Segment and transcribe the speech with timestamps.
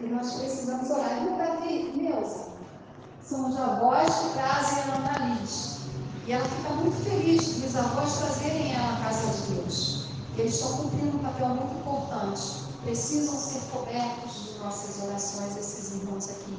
[0.00, 1.24] E nós precisamos orar.
[1.24, 2.48] E o Davi, Neuza,
[3.24, 5.76] são os avós que trazem ela na lide.
[6.26, 10.06] E ela fica muito feliz de os avós trazerem ela à casa de Deus.
[10.36, 12.42] Eles estão cumprindo um papel muito importante.
[12.82, 16.56] Precisam ser cobertos de nossas orações, esses irmãos aqui.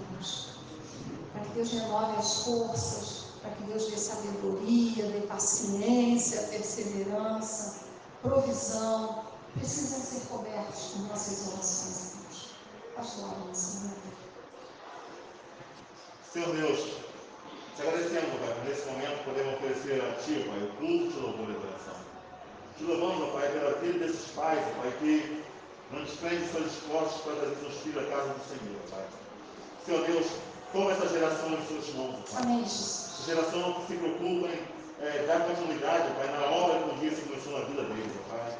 [1.31, 7.75] Para que Deus renove as forças, para que Deus dê sabedoria, dê paciência, perseverança,
[8.21, 9.23] provisão.
[9.53, 12.16] Precisam ser cobertos com nossas orações,
[12.97, 13.91] Pastor Alonso,
[16.33, 16.79] Senhor Deus,
[17.75, 21.47] te agradecemos, Pai, por nesse momento podemos oferecer a Ti, Pai, o culto de louvor
[21.47, 21.93] e adoração.
[22.75, 25.43] Te louvamos, Pai, pela vida desses pais, Pai, que
[25.91, 29.05] não desprendem suas esforços para trazer seus filhos à casa do Senhor, Pai.
[29.85, 30.27] Senhor Deus,
[30.73, 32.41] toma essa geração em suas mãos, Pai.
[32.41, 33.19] Amém, Jesus.
[33.19, 37.11] Essa geração que se preocupa em é, dar continuidade, Pai, na obra que um dia
[37.11, 38.57] se começou na vida deles, Pai.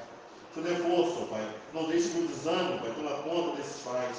[0.54, 1.50] Te dê força, Pai.
[1.78, 4.18] Não deixe que o desânimo, Pai, tomar conta desses pais.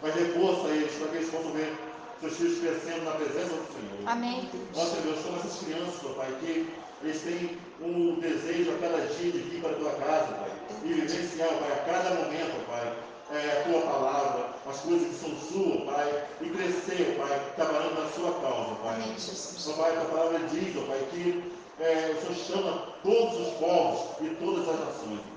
[0.00, 1.76] Mas dê força a eles, para que eles possam ver
[2.20, 4.06] seus filhos crescendo na presença do Senhor.
[4.06, 4.48] Amém.
[4.72, 6.68] Senhor Deus, como essas crianças, ó Pai, que
[7.02, 10.50] eles têm um desejo a cada dia de vir para a tua casa, Pai,
[10.84, 12.92] e vivenciar, Pai, a cada momento, ó Pai,
[13.32, 18.04] é, a tua palavra, as coisas que são suas, Pai, e crescer, ó Pai, trabalhando
[18.04, 18.94] na sua causa, Pai.
[18.94, 19.66] Amém, Jesus.
[19.68, 21.42] Ó Pai, a tua palavra diz, ó Pai, que
[21.80, 25.29] é, o Senhor chama todos os povos e todas as nações.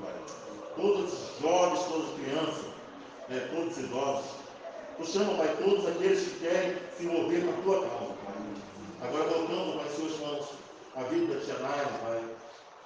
[0.76, 2.66] Todos os jovens, todas as crianças,
[3.30, 4.26] né, todos os idosos.
[4.98, 9.08] Tu chama, Pai, todos aqueles que querem se envolver com a tua causa, Pai.
[9.08, 10.46] Agora voltando, Pai, em suas mãos,
[10.96, 12.24] a vida da tia Naira, Pai.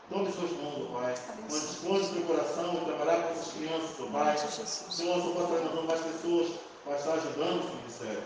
[0.10, 1.16] Tome suas mãos, Pai.
[1.50, 4.38] Mas dispõe do teu coração e trabalhar com essas crianças, ó Pai.
[4.38, 6.52] Senhor, só possa levantando mais pessoas
[6.86, 8.24] para estar ajudando o ministério.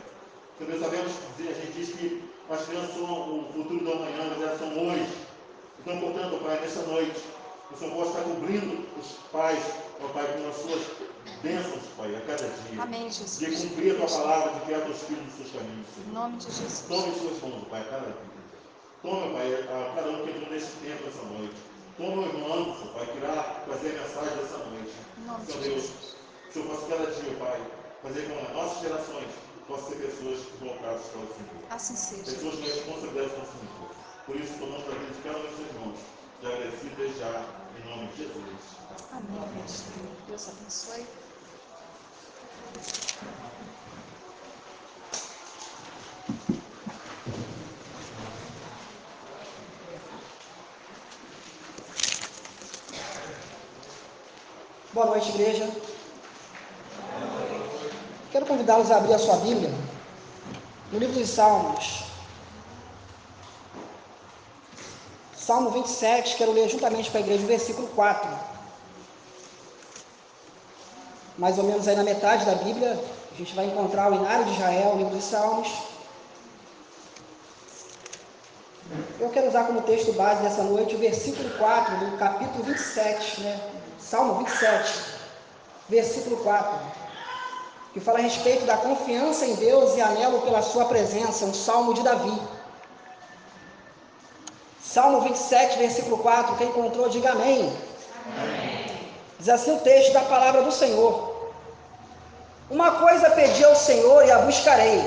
[0.60, 4.42] Nós sabemos, que a gente diz que as crianças são o futuro do amanhã, mas
[4.44, 5.08] elas são hoje.
[5.80, 7.20] Então, portanto, Pai, nessa noite,
[7.74, 9.64] o Senhor possa estar cobrindo os pais,
[10.04, 10.82] ó Pai, com as suas
[11.44, 12.82] bênçãos, Pai, a cada dia.
[12.82, 13.62] Amém, De Jesus.
[13.62, 16.14] cumprir a tua palavra, de criar teus filhos nos seus caminhos, Em Senhor.
[16.14, 16.86] nome de Jesus.
[16.88, 18.32] Tome em suas mãos, Pai, a cada vida.
[19.02, 21.56] Toma, Pai, a cada um que entrou nesse tempo, nessa noite.
[21.98, 24.92] Toma o irmão Pai, que irá trazer a mensagem dessa noite.
[25.18, 26.16] Em nome de Senhor Deus, Jesus.
[26.50, 27.62] o Senhor possa cada dia, Pai,
[28.04, 29.28] fazer com as nossas gerações
[29.68, 31.62] possam ser pessoas voltadas para o Senhor.
[31.70, 32.24] Assim seja.
[32.24, 33.90] Pessoas que responsabilidade com o Senhor.
[34.26, 36.00] Por isso, tomamos a vida de cada um de seus irmãos.
[36.42, 37.61] Já agradecido desde já, em
[37.92, 38.36] nome de Jesus.
[39.12, 39.94] Amém, pastor.
[40.28, 41.06] Deus abençoe.
[54.94, 55.70] Boa noite, igreja.
[58.32, 59.72] Quero convidá-los a abrir a sua Bíblia
[60.92, 62.11] no livro dos Salmos.
[65.46, 68.30] Salmo 27, quero ler juntamente para a igreja o versículo 4.
[71.36, 74.52] Mais ou menos aí na metade da Bíblia, a gente vai encontrar o Inário de
[74.52, 75.68] Israel, o livro dos Salmos.
[79.20, 83.60] Eu quero usar como texto base dessa noite o versículo 4 do capítulo 27, né?
[84.00, 85.02] Salmo 27,
[85.90, 86.80] versículo 4,
[87.94, 91.96] que fala a respeito da confiança em Deus e anelo pela sua presença, um salmo
[91.96, 92.61] de Davi.
[94.94, 97.72] Salmo 27, versículo 4, quem encontrou, diga amém.
[99.40, 101.50] Diz assim o texto da palavra do Senhor.
[102.70, 105.02] Uma coisa pedi ao Senhor e a buscarei,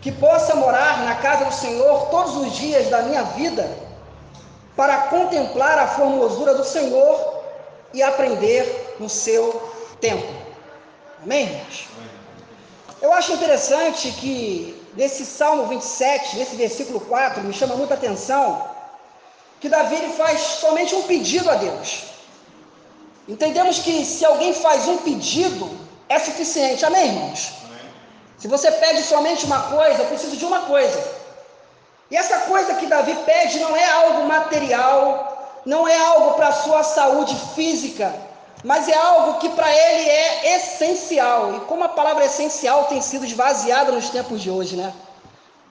[0.00, 3.68] que possa morar na casa do Senhor todos os dias da minha vida,
[4.76, 7.42] para contemplar a formosura do Senhor
[7.92, 10.32] e aprender no seu tempo.
[11.24, 11.88] Amém, irmãos?
[13.02, 18.68] Eu acho interessante que nesse Salmo 27, nesse versículo 4, me chama muita atenção
[19.60, 22.02] que Davi ele faz somente um pedido a Deus.
[23.28, 25.70] Entendemos que se alguém faz um pedido,
[26.08, 26.84] é suficiente.
[26.84, 27.52] Amém, irmãos?
[28.38, 31.00] Se você pede somente uma coisa, eu preciso de uma coisa.
[32.10, 36.52] E essa coisa que Davi pede não é algo material, não é algo para a
[36.64, 38.12] sua saúde física,
[38.64, 41.54] mas é algo que para ele é essencial.
[41.54, 44.92] E como a palavra essencial tem sido esvaziada nos tempos de hoje, né?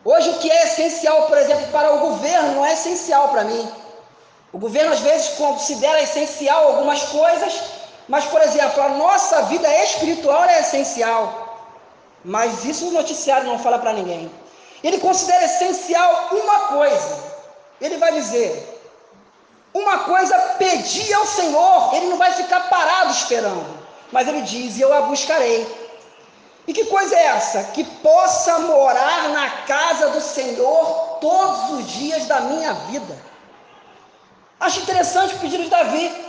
[0.05, 3.71] Hoje o que é essencial, por exemplo, para o governo não é essencial para mim.
[4.53, 7.61] O governo às vezes considera essencial algumas coisas,
[8.07, 11.67] mas por exemplo, a nossa vida espiritual é essencial.
[12.23, 14.31] Mas isso o noticiário não fala para ninguém.
[14.83, 17.23] Ele considera essencial uma coisa.
[17.81, 18.76] Ele vai dizer:
[19.77, 23.65] uma coisa pedi ao Senhor, ele não vai ficar parado esperando,
[24.11, 25.87] mas ele diz: Eu a buscarei.
[26.67, 27.63] E que coisa é essa?
[27.65, 33.17] Que possa morar na casa do Senhor todos os dias da minha vida.
[34.59, 36.25] Acho interessante o pedido de Davi.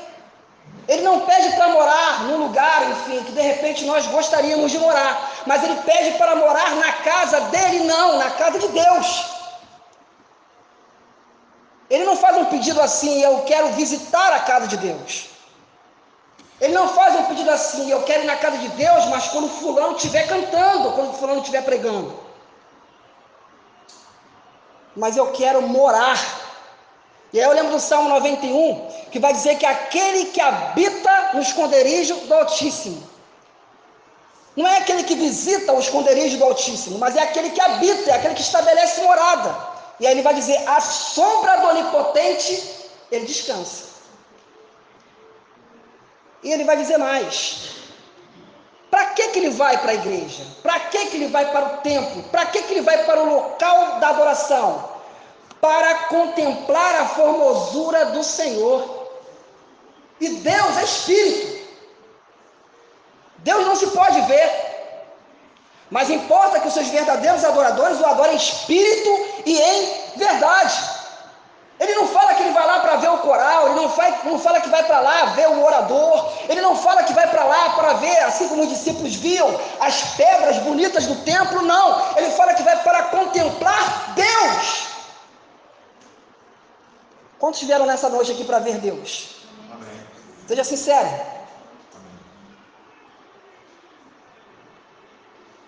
[0.87, 5.31] Ele não pede para morar num lugar, enfim, que de repente nós gostaríamos de morar,
[5.45, 9.38] mas ele pede para morar na casa dele, não, na casa de Deus.
[11.91, 15.31] Ele não faz um pedido assim, eu quero visitar a casa de Deus.
[16.61, 19.49] Ele não faz um pedido assim, eu quero ir na casa de Deus, mas quando
[19.49, 22.19] fulano estiver cantando, quando fulano estiver pregando.
[24.97, 26.19] Mas eu quero morar
[27.33, 31.41] e aí eu lembro do Salmo 91, que vai dizer que aquele que habita no
[31.43, 33.07] esconderijo do Altíssimo.
[34.57, 38.15] Não é aquele que visita o esconderijo do Altíssimo, mas é aquele que habita, é
[38.15, 39.55] aquele que estabelece morada.
[40.01, 43.89] E aí ele vai dizer: a sombra do Onipotente, ele descansa.
[46.43, 47.71] E ele vai dizer mais:
[48.91, 50.45] para que, que ele vai para a igreja?
[50.63, 52.23] Para que, que ele vai para o templo?
[52.25, 54.99] Para que, que ele vai para o local da adoração?
[55.61, 59.09] para contemplar a formosura do Senhor.
[60.21, 61.69] E Deus é espírito.
[63.39, 64.69] Deus não se pode ver.
[65.91, 70.99] Mas importa que os seus verdadeiros adoradores o adorem em espírito e em verdade.
[71.81, 74.37] Ele não fala que ele vai lá para ver o coral, ele não, faz, não
[74.39, 77.71] fala que vai para lá ver o orador, ele não fala que vai para lá
[77.71, 79.49] para ver, assim como os discípulos viam,
[79.79, 82.17] as pedras bonitas do templo, não.
[82.17, 84.89] Ele fala que vai para contemplar Deus.
[87.39, 89.37] Quantos vieram nessa noite aqui para ver Deus?
[89.73, 90.07] Amém.
[90.49, 91.09] Seja sincero.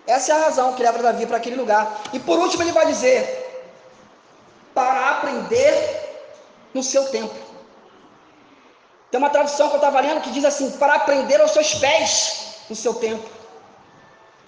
[0.05, 2.01] Essa é a razão que leva Davi para aquele lugar.
[2.11, 3.40] E por último, ele vai dizer:
[4.73, 5.73] para aprender
[6.73, 7.35] no seu tempo.
[9.09, 12.63] Tem uma tradução que eu estava lendo que diz assim: para aprender aos seus pés
[12.69, 13.29] no seu tempo.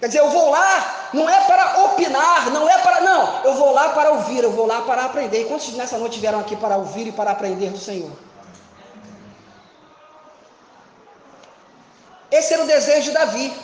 [0.00, 3.00] Quer dizer, eu vou lá, não é para opinar, não é para.
[3.00, 5.42] Não, eu vou lá para ouvir, eu vou lá para aprender.
[5.42, 8.10] E quantos nessa noite vieram aqui para ouvir e para aprender do Senhor?
[12.30, 13.54] Esse era o desejo de Davi.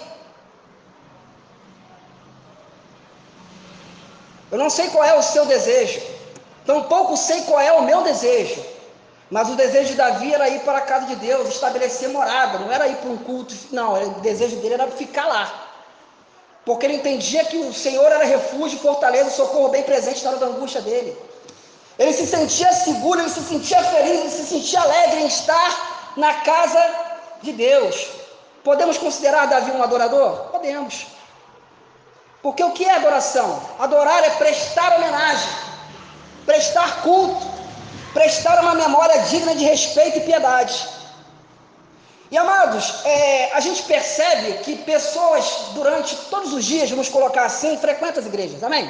[4.53, 6.01] Eu não sei qual é o seu desejo,
[6.67, 8.63] tampouco sei qual é o meu desejo.
[9.31, 12.73] Mas o desejo de Davi era ir para a casa de Deus, estabelecer morada, não
[12.73, 15.71] era ir para um culto, não, o desejo dele era ficar lá
[16.65, 20.47] porque ele entendia que o Senhor era refúgio, fortaleza, socorro bem presente na hora da
[20.47, 21.17] angústia dele.
[21.99, 26.35] Ele se sentia seguro, ele se sentia feliz, ele se sentia alegre em estar na
[26.35, 26.81] casa
[27.43, 28.09] de Deus.
[28.63, 30.51] Podemos considerar Davi um adorador?
[30.51, 31.07] Podemos.
[32.43, 33.61] Porque o que é adoração?
[33.79, 35.49] Adorar é prestar homenagem,
[36.47, 37.47] prestar culto,
[38.13, 40.89] prestar uma memória digna de respeito e piedade.
[42.31, 45.45] E amados, é, a gente percebe que pessoas
[45.75, 48.89] durante todos os dias, vamos colocar assim, frequentam as igrejas, amém?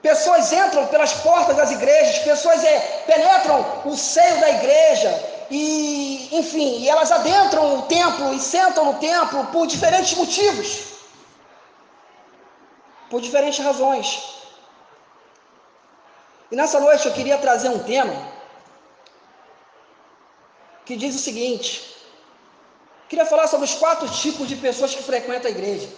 [0.00, 5.10] Pessoas entram pelas portas das igrejas, pessoas é, penetram o seio da igreja
[5.50, 10.84] e, enfim, e elas adentram o templo e sentam no templo por diferentes motivos,
[13.10, 14.36] por diferentes razões.
[16.50, 18.16] E nessa noite eu queria trazer um tema
[20.84, 21.68] que diz o seguinte:
[23.08, 25.88] queria falar sobre os quatro tipos de pessoas que frequentam a igreja.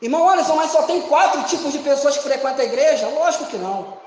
[0.00, 3.08] Irmão Anderson, mas só tem quatro tipos de pessoas que frequentam a igreja?
[3.08, 3.98] Lógico que não.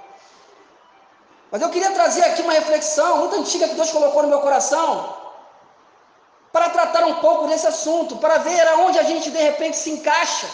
[1.52, 5.18] Mas eu queria trazer aqui uma reflexão muito antiga que Deus colocou no meu coração,
[6.54, 10.48] para tratar um pouco desse assunto, para ver aonde a gente de repente se encaixa.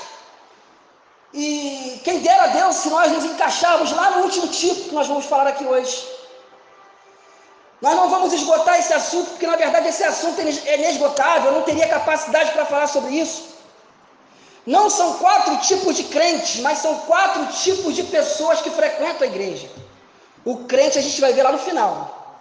[1.33, 5.07] E quem dera a Deus se nós nos encaixarmos lá no último tipo que nós
[5.07, 6.07] vamos falar aqui hoje.
[7.81, 11.61] Nós não vamos esgotar esse assunto, porque na verdade esse assunto é inesgotável, eu não
[11.61, 13.55] teria capacidade para falar sobre isso.
[14.65, 19.31] Não são quatro tipos de crentes, mas são quatro tipos de pessoas que frequentam a
[19.31, 19.69] igreja.
[20.43, 22.39] O crente a gente vai ver lá no final.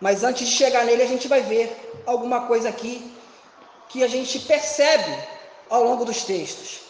[0.00, 3.10] Mas antes de chegar nele, a gente vai ver alguma coisa aqui
[3.88, 5.16] que a gente percebe
[5.70, 6.80] ao longo dos textos.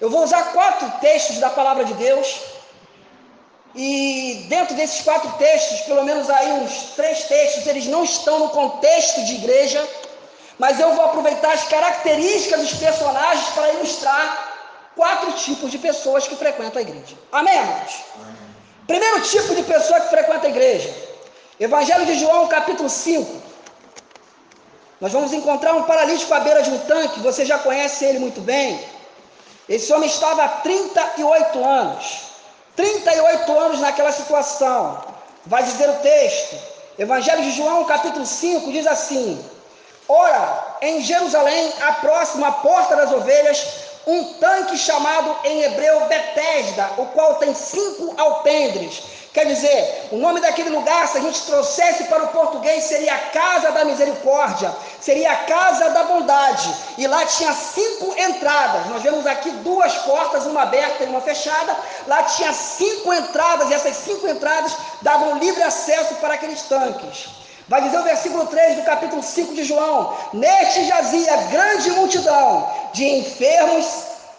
[0.00, 2.40] Eu vou usar quatro textos da palavra de Deus
[3.74, 8.48] e dentro desses quatro textos, pelo menos aí uns três textos, eles não estão no
[8.48, 9.86] contexto de igreja,
[10.58, 14.50] mas eu vou aproveitar as características dos personagens para ilustrar
[14.96, 17.16] quatro tipos de pessoas que frequentam a igreja.
[17.30, 17.94] Amém, amados?
[18.86, 20.92] Primeiro tipo de pessoa que frequenta a igreja.
[21.60, 23.40] Evangelho de João, capítulo 5.
[25.00, 28.40] Nós vamos encontrar um paralítico à beira de um tanque, você já conhece ele muito
[28.40, 28.78] bem.
[29.70, 32.22] Esse homem estava há 38 anos.
[32.74, 35.00] 38 anos naquela situação.
[35.46, 36.56] Vai dizer o texto.
[36.98, 39.42] Evangelho de João, capítulo 5, diz assim:
[40.08, 43.64] Ora, em Jerusalém, a próxima porta das ovelhas,
[44.08, 50.40] um tanque chamado em hebreu Betesda, o qual tem cinco alpendres, Quer dizer, o nome
[50.40, 55.30] daquele lugar, se a gente trouxesse para o português, seria a Casa da Misericórdia, seria
[55.30, 56.74] a Casa da Bondade.
[56.98, 58.86] E lá tinha cinco entradas.
[58.86, 61.76] Nós vemos aqui duas portas, uma aberta e uma fechada.
[62.08, 67.28] Lá tinha cinco entradas, e essas cinco entradas davam livre acesso para aqueles tanques.
[67.68, 73.04] Vai dizer o versículo 3 do capítulo 5 de João: Neste jazia grande multidão de
[73.04, 73.86] enfermos,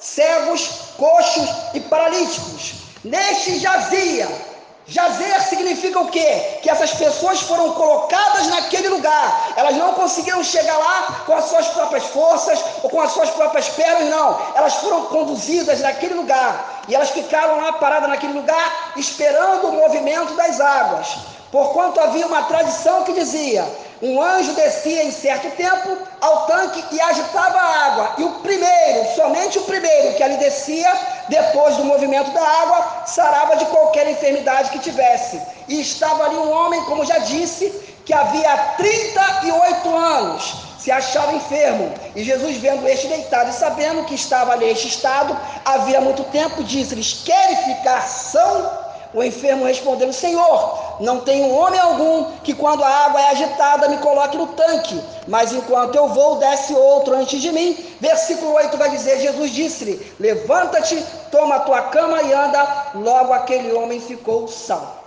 [0.02, 2.74] cegos, coxos e paralíticos.
[3.06, 4.51] Neste jazia.
[4.92, 6.60] Jazer significa o quê?
[6.62, 9.54] Que essas pessoas foram colocadas naquele lugar.
[9.56, 13.70] Elas não conseguiram chegar lá com as suas próprias forças ou com as suas próprias
[13.70, 14.38] pernas, não.
[14.54, 16.82] Elas foram conduzidas naquele lugar.
[16.90, 21.08] E elas ficaram lá paradas naquele lugar, esperando o movimento das águas.
[21.54, 23.66] Porquanto havia uma tradição que dizia:
[24.02, 29.16] um anjo descia em certo tempo ao tanque e agitava a água, e o primeiro,
[29.16, 30.92] somente o primeiro que ali descia,
[31.30, 35.40] depois do movimento da água, sarava de qualquer enfermidade que tivesse.
[35.68, 37.70] E estava ali um homem, como já disse,
[38.06, 41.94] que havia 38 anos se achava enfermo.
[42.16, 46.64] E Jesus, vendo este deitado e sabendo que estava ali este estado, havia muito tempo,
[46.64, 48.81] disse-lhes: Querem ficar são?
[49.14, 53.98] O enfermo respondendo: Senhor, não tenho homem algum que, quando a água é agitada, me
[53.98, 57.74] coloque no tanque, mas enquanto eu vou, desce outro antes de mim.
[58.00, 62.92] Versículo 8 vai dizer: Jesus disse-lhe: Levanta-te, toma a tua cama e anda.
[62.96, 65.02] Logo aquele homem ficou são.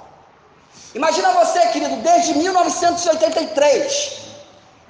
[0.94, 4.18] Imagina você, querido, desde 1983,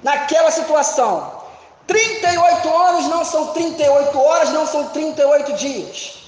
[0.03, 1.45] naquela situação.
[1.87, 6.24] 38 anos não são 38 horas, não são 38 dias.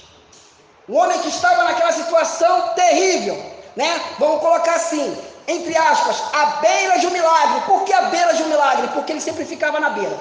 [0.88, 3.36] O homem que estava naquela situação terrível,
[3.76, 4.00] né?
[4.18, 5.16] Vamos colocar assim,
[5.46, 7.60] entre aspas, à beira de um milagre.
[7.66, 8.88] Por que à beira de um milagre?
[8.88, 10.18] Porque ele sempre ficava na beira.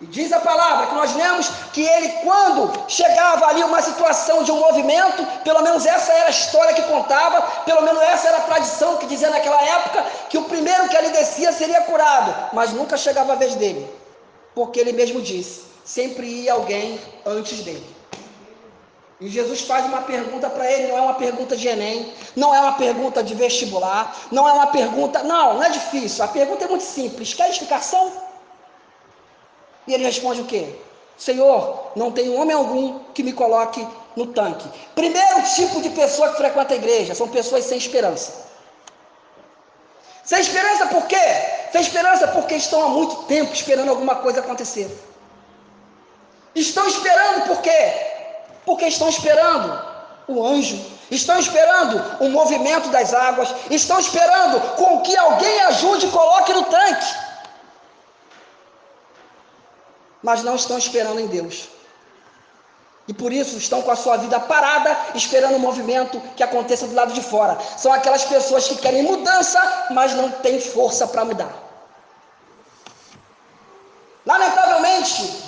[0.00, 4.52] E diz a palavra que nós lemos que ele, quando chegava ali uma situação de
[4.52, 8.42] um movimento, pelo menos essa era a história que contava, pelo menos essa era a
[8.42, 12.96] tradição que dizia naquela época, que o primeiro que ali descia seria curado, mas nunca
[12.96, 13.92] chegava a vez dele,
[14.54, 17.97] porque ele mesmo disse: sempre ia alguém antes dele.
[19.20, 22.60] E Jesus faz uma pergunta para ele, não é uma pergunta de Enem, não é
[22.60, 25.24] uma pergunta de vestibular, não é uma pergunta.
[25.24, 26.24] Não, não é difícil.
[26.24, 27.34] A pergunta é muito simples.
[27.34, 28.12] Quer explicação?
[29.88, 30.72] E ele responde o quê?
[31.16, 33.84] Senhor, não tem homem algum que me coloque
[34.14, 34.68] no tanque.
[34.94, 38.46] Primeiro tipo de pessoa que frequenta a igreja são pessoas sem esperança.
[40.22, 41.16] Sem esperança por quê?
[41.72, 44.88] Sem esperança porque estão há muito tempo esperando alguma coisa acontecer.
[46.54, 48.07] Estão esperando por quê?
[48.68, 49.68] Porque estão esperando
[50.28, 50.78] o anjo,
[51.10, 56.64] estão esperando o movimento das águas, estão esperando com que alguém ajude e coloque no
[56.64, 57.10] tanque.
[60.22, 61.68] Mas não estão esperando em Deus.
[63.10, 66.94] E por isso estão com a sua vida parada, esperando o movimento que aconteça do
[66.94, 67.56] lado de fora.
[67.78, 71.54] São aquelas pessoas que querem mudança, mas não têm força para mudar.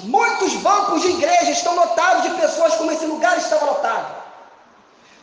[0.05, 4.21] Muitos bancos de igreja estão lotados de pessoas como esse lugar estava lotado.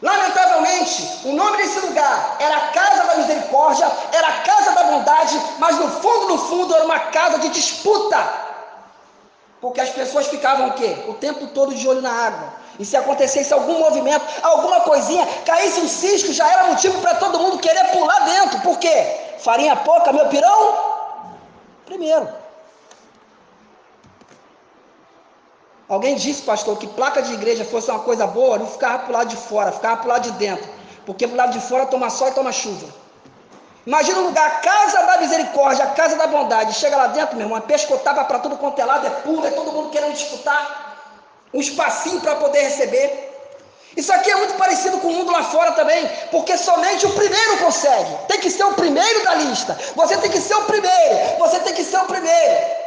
[0.01, 5.41] Lamentavelmente, o nome desse lugar era a Casa da Misericórdia, era a Casa da Bondade,
[5.57, 8.17] mas no fundo, no fundo, era uma casa de disputa.
[9.59, 11.05] Porque as pessoas ficavam o quê?
[11.07, 12.53] O tempo todo de olho na água.
[12.77, 17.39] E se acontecesse algum movimento, alguma coisinha, caísse um cisco, já era motivo para todo
[17.39, 18.59] mundo querer pular dentro.
[18.61, 19.35] Por quê?
[19.39, 20.77] Farinha pouca, meu pirão?
[21.87, 22.27] Primeiro.
[25.89, 29.13] Alguém disse, pastor, que placa de igreja fosse uma coisa boa, não ficava para o
[29.13, 30.69] lado de fora, ficava para o lado de dentro.
[31.05, 32.87] Porque para o lado de fora toma sol e toma chuva.
[33.85, 36.73] Imagina um lugar, a casa da misericórdia, a casa da bondade.
[36.73, 39.51] Chega lá dentro, meu irmão, é pescotava para tudo quanto é lado, é pulo, é
[39.51, 40.97] todo mundo querendo disputar.
[41.53, 43.27] Um espacinho para poder receber.
[43.95, 47.57] Isso aqui é muito parecido com o mundo lá fora também, porque somente o primeiro
[47.59, 48.13] consegue.
[48.27, 49.79] Tem que ser o primeiro da lista.
[49.95, 51.39] Você tem que ser o primeiro.
[51.39, 52.86] Você tem que ser o primeiro.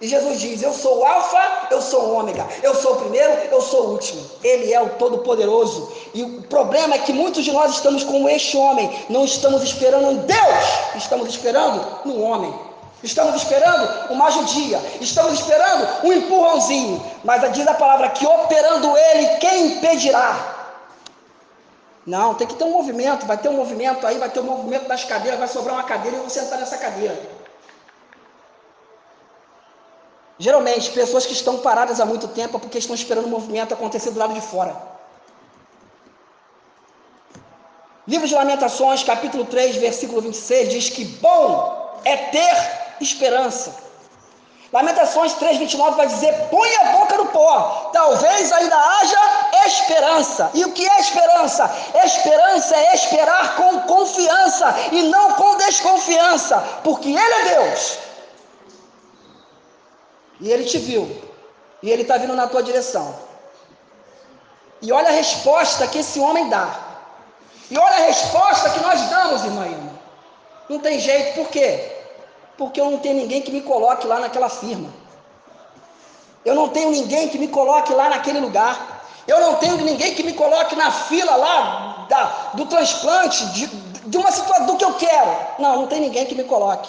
[0.00, 3.32] E Jesus diz: Eu sou o Alfa, eu sou o Ômega, eu sou o primeiro,
[3.50, 4.22] eu sou o último.
[4.42, 5.90] Ele é o Todo-Poderoso.
[6.12, 10.12] E o problema é que muitos de nós estamos como este homem, não estamos esperando
[10.12, 10.64] em Deus,
[10.96, 12.54] estamos esperando no homem.
[13.02, 17.02] Estamos esperando uma judia, estamos esperando um empurrãozinho.
[17.22, 20.54] Mas diz a palavra que operando ele, quem impedirá?
[22.06, 24.88] Não, tem que ter um movimento, vai ter um movimento aí, vai ter um movimento
[24.88, 27.20] das cadeiras, vai sobrar uma cadeira e eu vou sentar nessa cadeira.
[30.38, 34.10] Geralmente, pessoas que estão paradas há muito tempo é porque estão esperando o movimento acontecer
[34.10, 34.76] do lado de fora.
[38.06, 42.56] Livro de Lamentações, capítulo 3, versículo 26, diz que bom é ter
[43.00, 43.74] esperança.
[44.72, 49.18] Lamentações 3, 29 vai dizer: põe a boca no pó, talvez ainda haja
[49.66, 50.50] esperança.
[50.54, 51.74] E o que é esperança?
[52.04, 58.05] Esperança é esperar com confiança e não com desconfiança, porque Ele é Deus.
[60.40, 61.22] E Ele te viu,
[61.82, 63.14] e Ele está vindo na tua direção.
[64.82, 66.78] E olha a resposta que esse homem dá.
[67.70, 69.92] E olha a resposta que nós damos, irmã Irma.
[70.68, 71.92] Não tem jeito, por quê?
[72.58, 74.92] Porque eu não tenho ninguém que me coloque lá naquela firma.
[76.44, 79.04] Eu não tenho ninguém que me coloque lá naquele lugar.
[79.26, 82.24] Eu não tenho ninguém que me coloque na fila lá da,
[82.54, 85.36] do transplante, de, de uma situação do que eu quero.
[85.58, 86.88] Não, não tem ninguém que me coloque.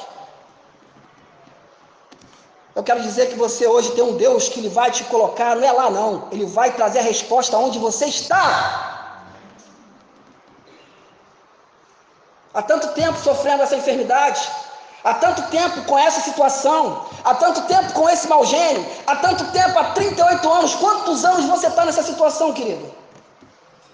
[2.78, 5.68] Eu quero dizer que você hoje tem um Deus que ele vai te colocar, não
[5.68, 6.28] é lá não.
[6.32, 8.50] Ele vai trazer a resposta onde você está.
[12.54, 14.48] Há tanto tempo sofrendo essa enfermidade,
[15.04, 19.46] há tanto tempo com essa situação, há tanto tempo com esse mau gênio, há tanto
[19.46, 20.76] tempo, há 38 anos.
[20.76, 22.94] Quantos anos você está nessa situação, querido?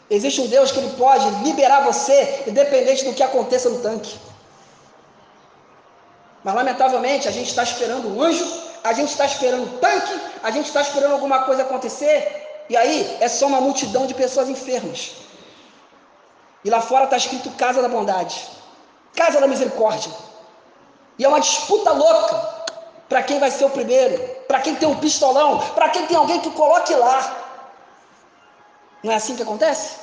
[0.09, 4.19] Existe um Deus que ele pode liberar você, independente do que aconteça no tanque.
[6.43, 10.67] Mas lamentavelmente a gente está esperando um anjo, a gente está esperando tanque, a gente
[10.67, 15.15] está esperando alguma coisa acontecer, e aí é só uma multidão de pessoas enfermas.
[16.63, 18.49] E lá fora está escrito Casa da Bondade,
[19.15, 20.11] Casa da Misericórdia.
[21.17, 22.35] E é uma disputa louca
[23.07, 26.39] para quem vai ser o primeiro, para quem tem um pistolão, para quem tem alguém
[26.39, 27.19] que coloque lá.
[29.03, 29.97] Não é assim que acontece?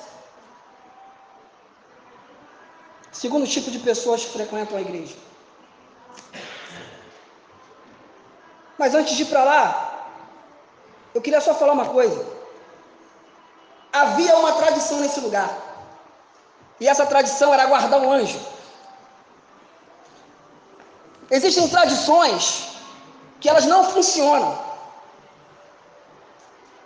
[3.10, 5.16] Segundo tipo de pessoas que frequentam a igreja.
[8.80, 9.62] Mas antes de ir para lá,
[11.14, 12.20] eu queria só falar uma coisa.
[13.92, 15.50] Havia uma tradição nesse lugar.
[16.80, 18.40] E essa tradição era guardar um anjo.
[21.30, 22.44] Existem tradições
[23.38, 24.50] que elas não funcionam.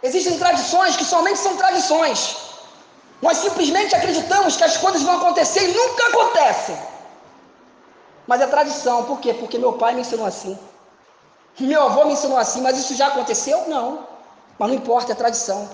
[0.02, 2.20] Existem tradições que somente são tradições.
[3.22, 6.76] Nós simplesmente acreditamos que as coisas vão acontecer e nunca acontecem.
[8.26, 9.32] Mas é tradição, por quê?
[9.32, 10.58] Porque meu pai me ensinou assim.
[11.58, 13.64] Meu avô me ensinou assim, mas isso já aconteceu?
[13.68, 14.06] Não.
[14.58, 15.68] Mas não importa, é tradição.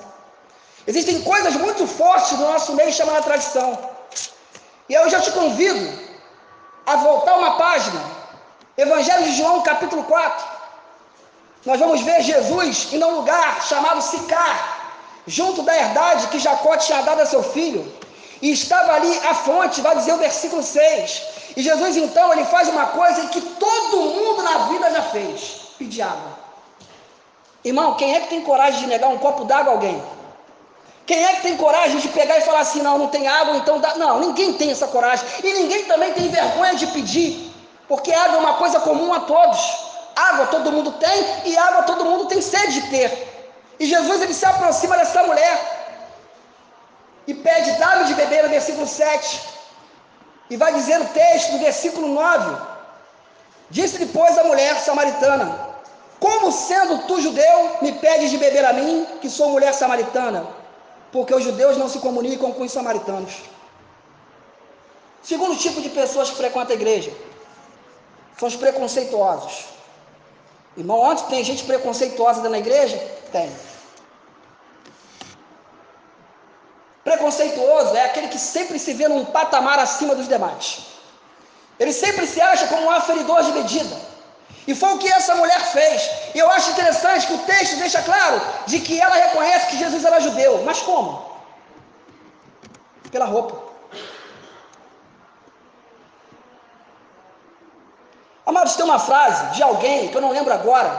[0.86, 3.78] Existem coisas muito fortes no nosso meio chamadas tradição.
[4.88, 6.10] E eu já te convido
[6.86, 8.00] a voltar uma página
[8.76, 10.46] Evangelho de João, capítulo 4.
[11.66, 14.94] Nós vamos ver Jesus em um lugar chamado Sicar,
[15.26, 17.92] junto da herdade que Jacó tinha dado a seu filho.
[18.40, 21.22] E estava ali a fonte, vai dizer o versículo 6.
[21.56, 26.02] E Jesus então ele faz uma coisa que todo mundo na vida já fez: pedir
[26.02, 26.32] água.
[27.64, 30.02] Irmão, quem é que tem coragem de negar um copo d'água a alguém?
[31.06, 33.80] Quem é que tem coragem de pegar e falar assim, não, não tem água, então
[33.80, 33.96] dá.
[33.96, 35.26] Não, ninguém tem essa coragem.
[35.42, 37.50] E ninguém também tem vergonha de pedir.
[37.88, 39.60] Porque água é uma coisa comum a todos.
[40.14, 43.10] Água todo mundo tem e água todo mundo tem sede de ter.
[43.80, 45.56] E Jesus ele se aproxima dessa mulher
[47.26, 49.40] e pede, dá-me de beber, no versículo 7.
[50.50, 52.56] E vai dizer o texto, no versículo 9:
[53.70, 55.69] Disse depois a mulher samaritana:
[56.20, 60.46] Como sendo tu judeu, me pedes de beber a mim, que sou mulher samaritana?
[61.10, 63.34] Porque os judeus não se comunicam com os samaritanos.
[65.22, 67.12] Segundo tipo de pessoas que frequentam a igreja
[68.38, 69.64] são os preconceituosos.
[70.76, 72.96] Irmão, onde tem gente preconceituosa da igreja?
[73.32, 73.50] Tem.
[77.02, 80.86] Preconceituoso é aquele que sempre se vê num patamar acima dos demais.
[81.78, 84.09] Ele sempre se acha como um aferidor de medida.
[84.66, 86.10] E foi o que essa mulher fez.
[86.34, 90.04] E eu acho interessante que o texto deixa claro de que ela reconhece que Jesus
[90.04, 90.62] era judeu.
[90.64, 91.24] Mas como?
[93.10, 93.70] Pela roupa.
[98.46, 100.90] Amados, tem uma frase de alguém, que eu não lembro agora,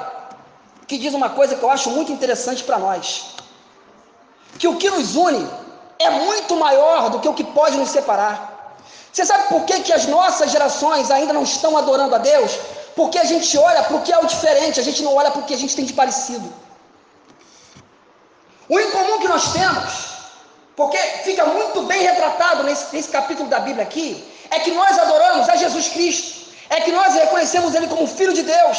[0.88, 3.36] que diz uma coisa que eu acho muito interessante para nós:
[4.58, 5.50] que o que nos une
[6.00, 8.36] é muito maior do que o que pode nos separar.
[9.12, 12.58] Você sabe por que, que as nossas gerações ainda não estão adorando a Deus?
[12.96, 15.42] Porque a gente olha para o que é o diferente, a gente não olha para
[15.42, 16.54] o que a gente tem de parecido.
[18.68, 19.94] O incomum que nós temos,
[20.76, 24.10] porque fica muito bem retratado nesse, nesse capítulo da Bíblia aqui,
[24.50, 28.44] é que nós adoramos a Jesus Cristo é que nós reconhecemos ele como filho de
[28.44, 28.78] Deus.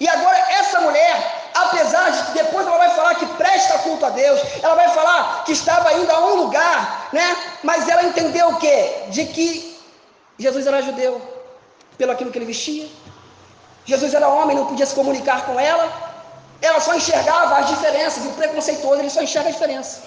[0.00, 1.14] E agora essa mulher,
[1.54, 5.44] apesar de que depois ela vai falar que presta culto a Deus, ela vai falar
[5.44, 7.36] que estava indo a um lugar, né?
[7.62, 9.04] Mas ela entendeu o quê?
[9.10, 9.80] De que
[10.36, 11.22] Jesus era judeu,
[11.96, 12.88] pelo aquilo que ele vestia.
[13.84, 15.86] Jesus era homem, não podia se comunicar com ela.
[16.60, 20.02] Ela só enxergava as diferenças, e o preconceituoso ele só enxerga a diferença.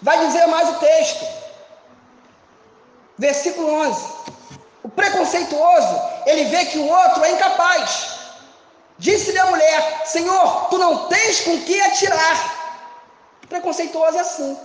[0.00, 1.26] Vai dizer mais o texto.
[3.18, 4.06] Versículo 11.
[4.82, 5.94] O preconceituoso,
[6.26, 8.18] ele vê que o outro é incapaz.
[8.98, 12.62] Disse-lhe a mulher: Senhor, tu não tens com que atirar,
[13.52, 14.58] Preconceituoso é assim.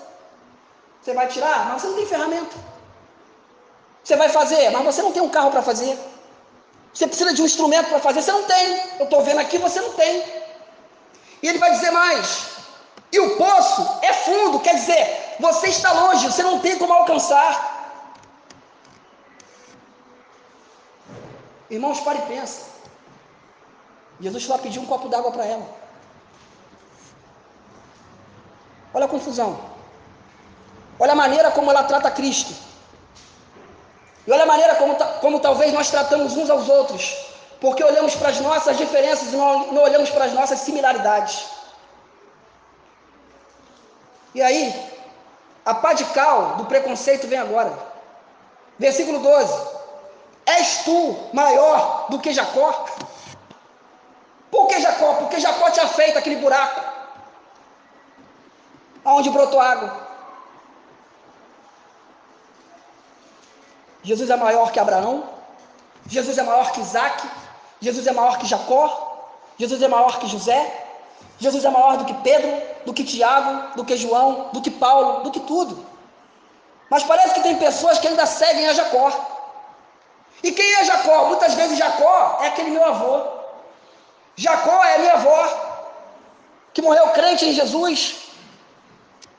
[1.01, 2.55] Você vai tirar, mas você não tem ferramenta.
[4.01, 5.99] Você vai fazer, mas você não tem um carro para fazer.
[6.97, 8.81] Você precisa de um instrumento para fazer, você não tem.
[8.97, 10.23] Eu estou vendo aqui, você não tem.
[11.43, 12.47] E ele vai dizer mais.
[13.11, 17.51] E o poço é fundo, quer dizer, você está longe, você não tem como alcançar.
[21.69, 22.65] Irmãos, pare e pensa.
[24.19, 25.67] Jesus lá pedir um copo d'água para ela.
[28.91, 29.59] Olha a confusão.
[30.97, 32.55] Olha a maneira como ela trata Cristo.
[34.27, 37.15] E olha a maneira como, como talvez nós tratamos uns aos outros.
[37.61, 41.45] Porque olhamos para as nossas diferenças e não, não olhamos para as nossas similaridades.
[44.35, 44.75] E aí,
[45.65, 47.71] a pá de cal do preconceito vem agora.
[48.77, 49.77] Versículo 12.
[50.45, 52.85] És tu maior do que Jacó?
[54.51, 55.13] Por que Jacó?
[55.15, 56.81] Porque Jacó tinha feito aquele buraco
[59.03, 60.06] onde brotou água.
[64.07, 65.15] Jesus é maior que Abraão,
[66.07, 67.29] Jesus é maior que Isaac,
[67.81, 68.81] Jesus é maior que Jacó,
[69.59, 70.61] Jesus é maior que José,
[71.37, 72.51] Jesus é maior do que Pedro,
[72.85, 75.85] do que Tiago, do que João, do que Paulo, do que tudo.
[76.89, 79.11] Mas parece que tem pessoas que ainda seguem a Jacó.
[80.41, 81.25] E quem é Jacó?
[81.25, 83.13] Muitas vezes Jacó é aquele meu avô.
[84.37, 85.39] Jacó é minha avó,
[86.73, 88.29] que morreu crente em Jesus.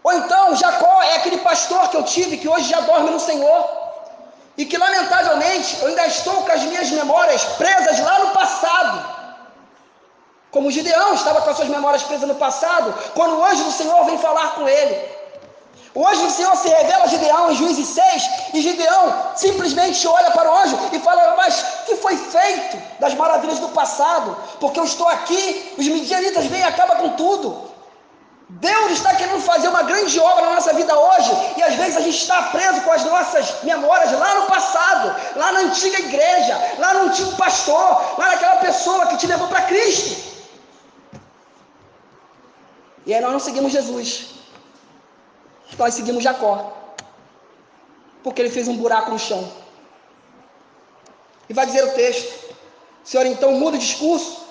[0.04, 3.78] Ou então Jacó é aquele pastor que eu tive, que hoje já dorme no Senhor.
[4.59, 9.18] E que lamentavelmente eu ainda estou com as minhas memórias presas lá no passado.
[10.51, 14.05] Como Gideão estava com as suas memórias presas no passado, quando o anjo do Senhor
[14.05, 15.18] vem falar com ele.
[15.94, 20.57] O Senhor se revela a Gideão em Juízes 6, e Gideão simplesmente olha para o
[20.57, 24.37] anjo e fala: Mas que foi feito das maravilhas do passado?
[24.61, 27.67] Porque eu estou aqui, os midianitas vêm e acabam com tudo.
[28.50, 32.00] Deus está querendo fazer uma grande obra na nossa vida hoje, e às vezes a
[32.00, 36.94] gente está preso com as nossas memórias lá no passado, lá na antiga igreja, lá
[36.94, 40.28] no antigo pastor, lá naquela pessoa que te levou para Cristo.
[43.04, 44.38] E aí nós não seguimos Jesus
[45.76, 46.72] nós seguimos Jacó.
[48.22, 49.50] Porque ele fez um buraco no chão.
[51.48, 52.54] E vai dizer o texto:
[53.04, 54.44] Senhor então muda o discurso,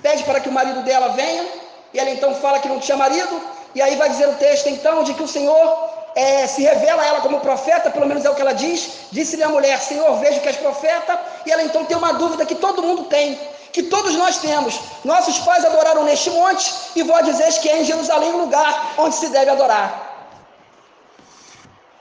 [0.00, 1.46] pede para que o marido dela venha,
[1.92, 3.40] e ela então fala que não tinha marido,
[3.74, 7.06] e aí vai dizer o texto então de que o Senhor é, se revela a
[7.06, 9.06] ela como profeta, pelo menos é o que ela diz.
[9.10, 12.54] Disse-lhe a mulher: Senhor, vejo que és profeta, e ela então tem uma dúvida que
[12.54, 13.38] todo mundo tem,
[13.72, 14.78] que todos nós temos.
[15.04, 19.14] Nossos pais adoraram neste monte, e vou dizer que é em Jerusalém o lugar onde
[19.14, 20.10] se deve adorar.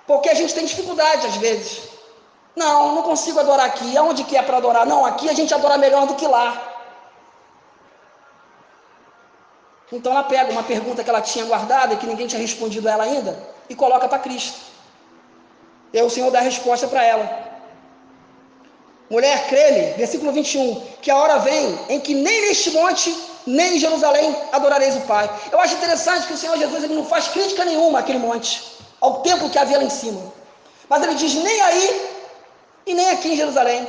[0.05, 1.91] Porque a gente tem dificuldade às vezes.
[2.55, 3.97] Não, não consigo adorar aqui.
[3.97, 4.85] Aonde que é para adorar?
[4.85, 6.70] Não, aqui a gente adora melhor do que lá.
[9.91, 12.91] Então ela pega uma pergunta que ela tinha guardada e que ninguém tinha respondido a
[12.91, 13.37] ela ainda
[13.69, 14.59] e coloca para Cristo.
[15.93, 17.51] E aí o Senhor dá a resposta para ela.
[19.09, 23.13] Mulher, crê-me, versículo 21, que a hora vem em que nem neste monte,
[23.45, 25.29] nem em Jerusalém adorareis o Pai.
[25.51, 29.21] Eu acho interessante que o Senhor Jesus ele não faz crítica nenhuma àquele monte ao
[29.21, 30.21] templo que havia lá em cima.
[30.87, 32.09] Mas ele diz: nem aí
[32.85, 33.85] e nem aqui em Jerusalém.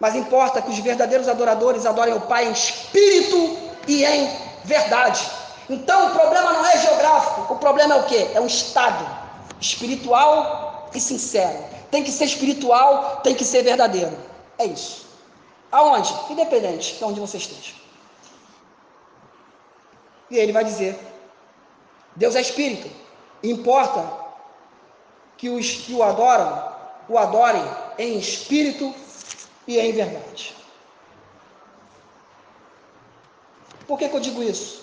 [0.00, 4.30] Mas importa que os verdadeiros adoradores adorem o Pai em espírito e em
[4.64, 5.28] verdade.
[5.68, 8.30] Então o problema não é geográfico, o problema é o que?
[8.34, 9.04] É um estado
[9.60, 11.64] espiritual e sincero.
[11.90, 14.16] Tem que ser espiritual, tem que ser verdadeiro.
[14.58, 15.06] É isso.
[15.70, 16.14] Aonde?
[16.30, 17.74] Independente de onde você esteja.
[20.30, 20.98] E ele vai dizer:
[22.14, 22.90] Deus é espírito.
[23.42, 24.26] Importa
[25.36, 26.72] que os que o adoram,
[27.08, 27.64] o adorem
[27.98, 28.94] em espírito
[29.66, 30.56] e em verdade.
[33.86, 34.82] Por que, que eu digo isso?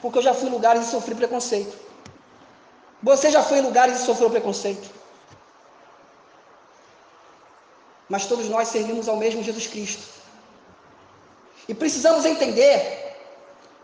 [0.00, 1.76] Porque eu já fui em lugares e sofri preconceito.
[3.02, 4.90] Você já foi em lugares e sofreu preconceito.
[8.08, 10.04] Mas todos nós servimos ao mesmo Jesus Cristo.
[11.68, 13.16] E precisamos entender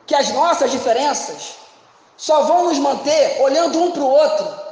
[0.06, 1.56] que as nossas diferenças
[2.16, 4.62] só vão nos manter olhando um para o outro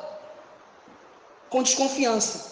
[1.48, 2.50] com desconfiança.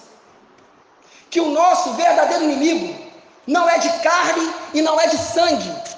[1.31, 3.07] Que o nosso verdadeiro inimigo
[3.47, 5.98] não é de carne e não é de sangue.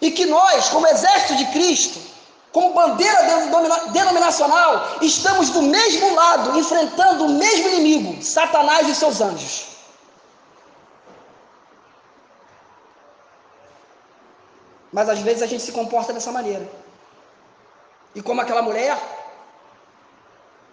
[0.00, 1.98] E que nós, como exército de Cristo,
[2.52, 3.20] como bandeira
[3.92, 9.66] denominacional, estamos do mesmo lado, enfrentando o mesmo inimigo, Satanás e seus anjos.
[14.92, 16.68] Mas às vezes a gente se comporta dessa maneira.
[18.14, 18.98] E como aquela mulher,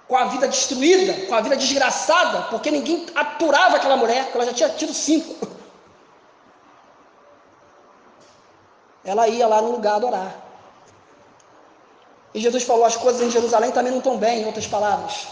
[0.07, 4.47] com a vida destruída, com a vida desgraçada, porque ninguém aturava aquela mulher, porque ela
[4.47, 5.35] já tinha tido cinco.
[9.05, 10.43] Ela ia lá no lugar adorar.
[12.33, 15.27] E Jesus falou: as coisas em Jerusalém também não estão bem, em outras palavras.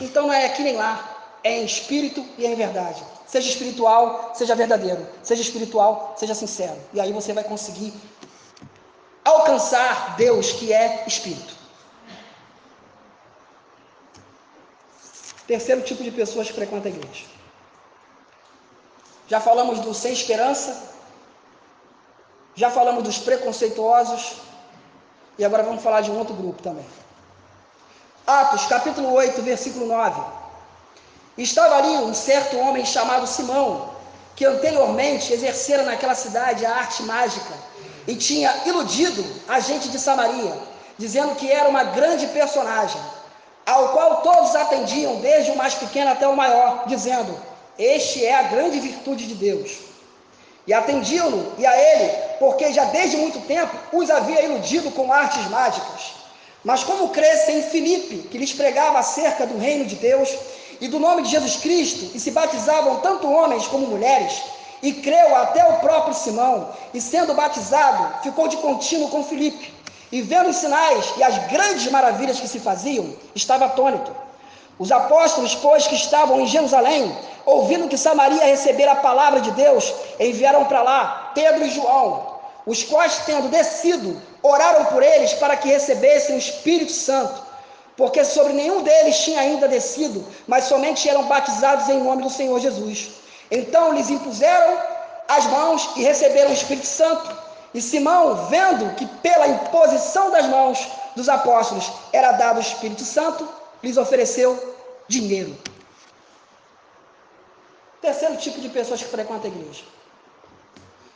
[0.00, 3.02] Então não é aqui nem lá, é em espírito e é em verdade.
[3.26, 5.06] Seja espiritual, seja verdadeiro.
[5.22, 6.80] Seja espiritual, seja sincero.
[6.94, 7.92] E aí você vai conseguir
[9.22, 11.54] alcançar Deus, que é espírito.
[15.46, 17.24] Terceiro tipo de pessoas que frequentam a igreja.
[19.26, 20.97] Já falamos do sem esperança,
[22.58, 24.32] já falamos dos preconceituosos,
[25.38, 26.84] e agora vamos falar de um outro grupo também.
[28.26, 30.20] Atos, capítulo 8, versículo 9.
[31.38, 33.90] Estava ali um certo homem chamado Simão,
[34.34, 37.54] que anteriormente exercera naquela cidade a arte mágica
[38.08, 40.58] e tinha iludido a gente de Samaria,
[40.98, 43.00] dizendo que era uma grande personagem,
[43.64, 47.40] ao qual todos atendiam, desde o mais pequeno até o maior, dizendo:
[47.78, 49.88] Este é a grande virtude de Deus.
[50.68, 55.48] E atendiam-no e a ele, porque já desde muito tempo os havia iludido com artes
[55.48, 56.12] mágicas.
[56.62, 60.28] Mas como crescem em Filipe, que lhes pregava acerca do reino de Deus
[60.78, 64.42] e do nome de Jesus Cristo, e se batizavam tanto homens como mulheres,
[64.82, 69.72] e creu até o próprio Simão, e sendo batizado, ficou de contínuo com Filipe,
[70.12, 74.14] e vendo os sinais e as grandes maravilhas que se faziam, estava atônito.
[74.78, 77.16] Os apóstolos, pois, que estavam em Jerusalém,
[77.48, 82.82] ouvindo que Samaria recebera a palavra de Deus, enviaram para lá Pedro e João, os
[82.82, 87.40] quais, tendo descido, oraram por eles para que recebessem o Espírito Santo,
[87.96, 92.60] porque sobre nenhum deles tinha ainda descido, mas somente eram batizados em nome do Senhor
[92.60, 93.12] Jesus.
[93.50, 94.78] Então lhes impuseram
[95.26, 97.34] as mãos e receberam o Espírito Santo.
[97.72, 103.48] E Simão, vendo que pela imposição das mãos dos apóstolos era dado o Espírito Santo,
[103.82, 104.76] lhes ofereceu
[105.08, 105.56] dinheiro.
[108.00, 109.84] Terceiro tipo de pessoas que frequentam a igreja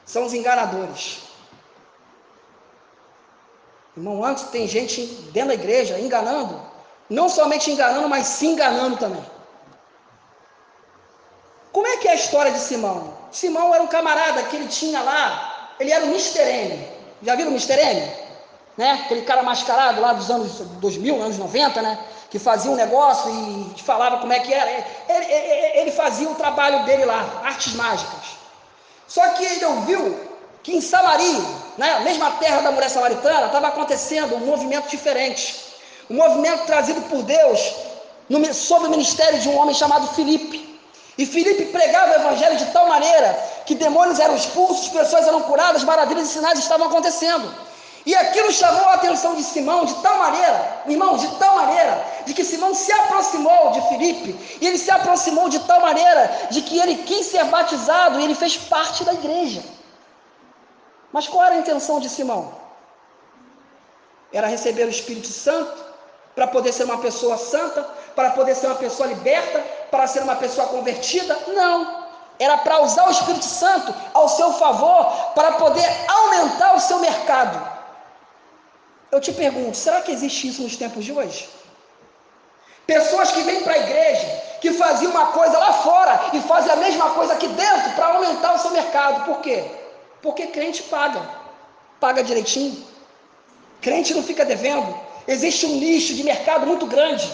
[0.05, 1.23] são os enganadores.
[3.97, 6.61] Irmão, antes tem gente dentro da igreja enganando,
[7.09, 9.25] não somente enganando, mas se enganando também.
[11.73, 13.17] Como é que é a história de Simão?
[13.31, 16.41] Simão era um camarada que ele tinha lá, ele era o Mr.
[16.41, 16.89] M.
[17.23, 17.81] Já viram o Mr.
[17.81, 18.22] M?
[18.77, 19.03] Né?
[19.05, 21.99] Aquele cara mascarado lá dos anos 2000, anos 90, né?
[22.31, 24.71] Que fazia um negócio e falava como é que era.
[24.71, 28.39] Ele, ele, ele fazia o trabalho dele lá, artes mágicas.
[29.07, 30.33] Só que ele ouviu
[30.63, 31.43] que em Samaria,
[31.77, 35.75] né, mesma terra da mulher samaritana, estava acontecendo um movimento diferente.
[36.09, 37.75] Um movimento trazido por Deus
[38.29, 40.81] no, sob o ministério de um homem chamado Filipe.
[41.19, 43.33] E Filipe pregava o evangelho de tal maneira
[43.67, 47.53] que demônios eram expulsos, pessoas eram curadas, maravilhas e sinais estavam acontecendo.
[48.05, 52.35] E aquilo chamou a atenção de Simão de tal maneira, irmão, de tal maneira, de
[52.35, 56.79] que Simão se aproximou de Filipe, e ele se aproximou de tal maneira de que
[56.79, 59.63] ele quis ser batizado e ele fez parte da igreja.
[61.13, 62.53] Mas qual era a intenção de Simão?
[64.33, 65.93] Era receber o Espírito Santo
[66.35, 67.83] para poder ser uma pessoa santa,
[68.17, 69.61] para poder ser uma pessoa liberta,
[69.91, 71.39] para ser uma pessoa convertida?
[71.49, 72.03] Não.
[72.39, 77.82] Era para usar o Espírito Santo ao seu favor, para poder aumentar o seu mercado.
[79.13, 81.47] Eu te pergunto, será que existe isso nos tempos de hoje?
[82.87, 84.27] Pessoas que vêm para a igreja,
[84.63, 88.55] que faziam uma coisa lá fora e fazem a mesma coisa aqui dentro para aumentar
[88.55, 89.27] o seu mercado.
[89.27, 89.65] Por quê?
[90.23, 91.21] Porque crente paga.
[92.01, 92.85] Paga direitinho.
[93.83, 94.99] Crente não fica devendo.
[95.29, 97.31] Existe um nicho de mercado muito grande.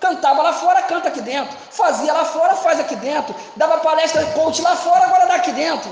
[0.00, 1.56] Cantava lá fora, canta aqui dentro.
[1.70, 3.34] Fazia lá fora, faz aqui dentro.
[3.56, 5.90] Dava palestra de coach lá fora, agora dá aqui dentro.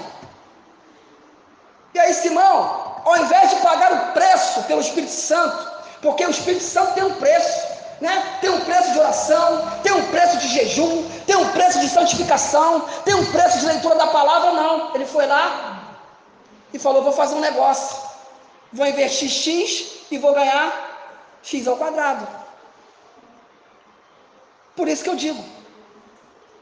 [1.94, 5.71] E aí, Simão, ao invés de pagar o preço pelo Espírito Santo,
[6.03, 7.69] porque o Espírito Santo tem um preço,
[8.01, 8.39] né?
[8.41, 12.81] Tem um preço de oração, tem um preço de jejum, tem um preço de santificação,
[13.05, 14.95] tem um preço de leitura da palavra, não.
[14.95, 15.97] Ele foi lá
[16.73, 17.97] e falou: vou fazer um negócio,
[18.73, 20.89] vou investir X e vou ganhar
[21.43, 22.27] x ao quadrado.
[24.77, 25.43] Por isso que eu digo,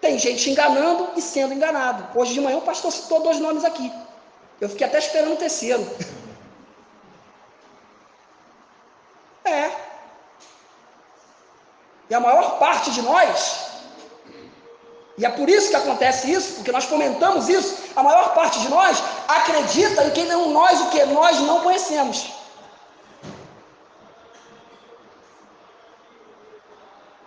[0.01, 2.19] tem gente enganando e sendo enganado.
[2.19, 3.93] Hoje de manhã o pastor citou dois nomes aqui.
[4.61, 5.87] Eu fiquei até esperando o terceiro.
[9.45, 9.71] É.
[12.11, 13.69] E a maior parte de nós,
[15.19, 18.69] e é por isso que acontece isso, porque nós comentamos isso, a maior parte de
[18.69, 22.33] nós acredita em quem não nós o que nós não conhecemos.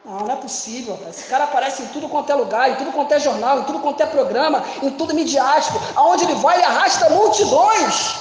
[0.05, 0.97] Não, não é possível.
[1.09, 3.79] Esse cara aparece em tudo quanto é lugar, em tudo quanto é jornal, em tudo
[3.79, 5.77] quanto é programa, em tudo midiático.
[5.95, 8.15] Aonde ele vai, ele arrasta multidões.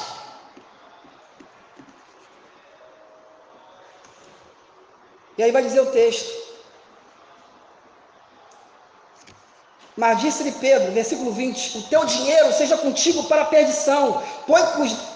[5.38, 6.49] E aí vai dizer o texto.
[10.00, 14.64] Mas disse-lhe Pedro, versículo 20: O teu dinheiro seja contigo para a perdição, pois,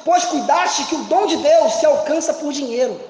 [0.05, 3.01] pois cuidaste que o dom de Deus se alcança por dinheiro.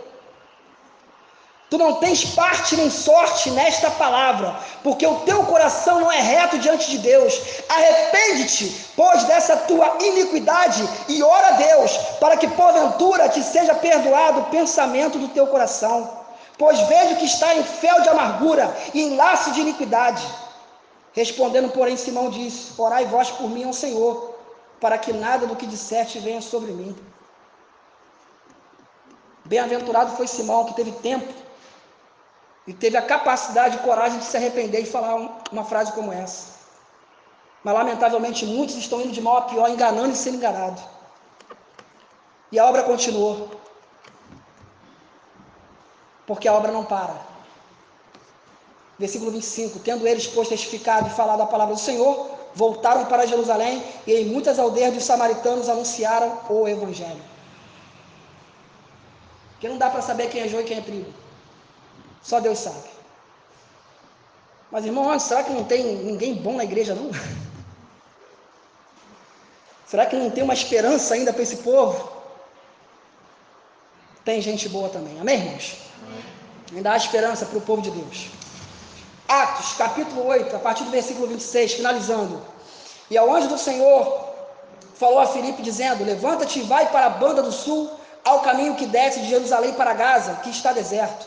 [1.69, 6.61] Tu não tens parte nem sorte nesta palavra, porque o teu coração não é reto
[6.61, 7.41] diante de Deus.
[7.69, 14.43] Arrepende-te, pois, dessa tua iniquidade e ora a Deus, para que porventura te seja perdoado
[14.43, 16.09] o pensamento do teu coração.
[16.57, 20.25] Pois vejo que está em fel de amargura e em laço de iniquidade.
[21.15, 24.35] Respondendo, porém, Simão disse: Orai vós por mim ao Senhor,
[24.81, 26.95] para que nada do que disseste venha sobre mim.
[29.45, 31.33] Bem-aventurado foi Simão, que teve tempo
[32.67, 35.15] e teve a capacidade e coragem de se arrepender e falar
[35.53, 36.55] uma frase como essa.
[37.63, 40.83] Mas lamentavelmente muitos estão indo de mal a pior, enganando e sendo enganados.
[42.51, 43.51] E a obra continuou.
[46.27, 47.34] Porque a obra não para.
[48.99, 53.83] Versículo 25: Tendo eles, pois, testificado e falado a palavra do Senhor, voltaram para Jerusalém
[54.07, 57.23] e em muitas aldeias dos samaritanos anunciaram o Evangelho.
[59.59, 61.13] Que não dá para saber quem é joio e quem é trigo.
[62.23, 62.95] Só Deus sabe.
[64.71, 67.11] Mas, irmão, será que não tem ninguém bom na igreja, não?
[69.87, 72.11] Será que não tem uma esperança ainda para esse povo?
[74.25, 75.21] Tem gente boa também.
[75.21, 75.77] Amém, irmãos?
[76.75, 78.31] Ainda há esperança para o povo de Deus.
[79.29, 82.43] Atos, capítulo 8, a partir do versículo 26, finalizando.
[83.11, 84.35] E ao anjo do Senhor
[84.99, 87.91] falou a Filipe, dizendo: Levanta-te e vai para a banda do sul,
[88.23, 91.27] ao caminho que desce de Jerusalém para Gaza, que está deserto.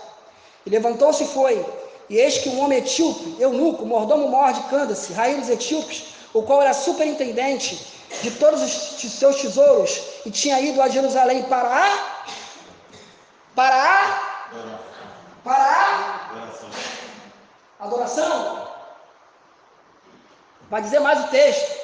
[0.66, 1.66] E levantou-se e foi.
[2.10, 6.44] E eis que um homem etíope, eunuco, mordomo maior de Candace, rei dos etíopes, o
[6.44, 12.18] qual era superintendente de todos os seus tesouros, e tinha ido a Jerusalém para a.
[13.56, 14.50] Para a.
[15.44, 16.97] Para a.
[17.80, 18.68] Adoração.
[20.70, 21.78] Vai dizer mais o texto.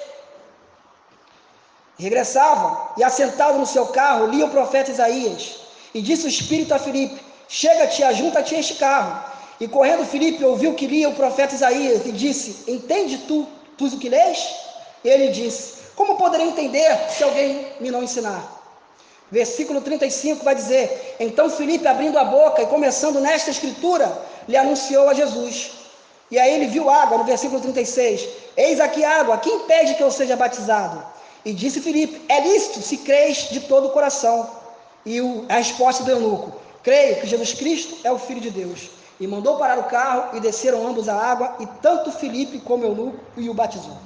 [1.98, 5.60] Regressava e, assentado no seu carro, lia o profeta Isaías.
[5.94, 9.24] E disse o Espírito a Filipe: Chega-te, ajunta-te a este carro.
[9.60, 14.00] E correndo Filipe ouviu que lia o profeta Isaías e disse: Entende tu, tu o
[14.00, 14.56] que lês?
[15.04, 18.44] E ele disse: Como poderei entender se alguém me não ensinar?
[19.32, 24.12] Versículo 35 vai dizer: Então Filipe, abrindo a boca e começando nesta escritura,
[24.48, 25.83] lhe anunciou a Jesus.
[26.34, 28.28] E aí ele viu água, no versículo 36.
[28.58, 31.06] Eis aqui água, quem impede que eu seja batizado?
[31.46, 34.50] E disse Filipe: É lícito se crês de todo o coração.
[35.06, 38.90] E o, a resposta do eunuco: Creio que Jesus Cristo é o Filho de Deus.
[39.20, 43.20] E mandou parar o carro e desceram ambos a água, e tanto Filipe como Eunuco
[43.38, 44.00] e o batizou.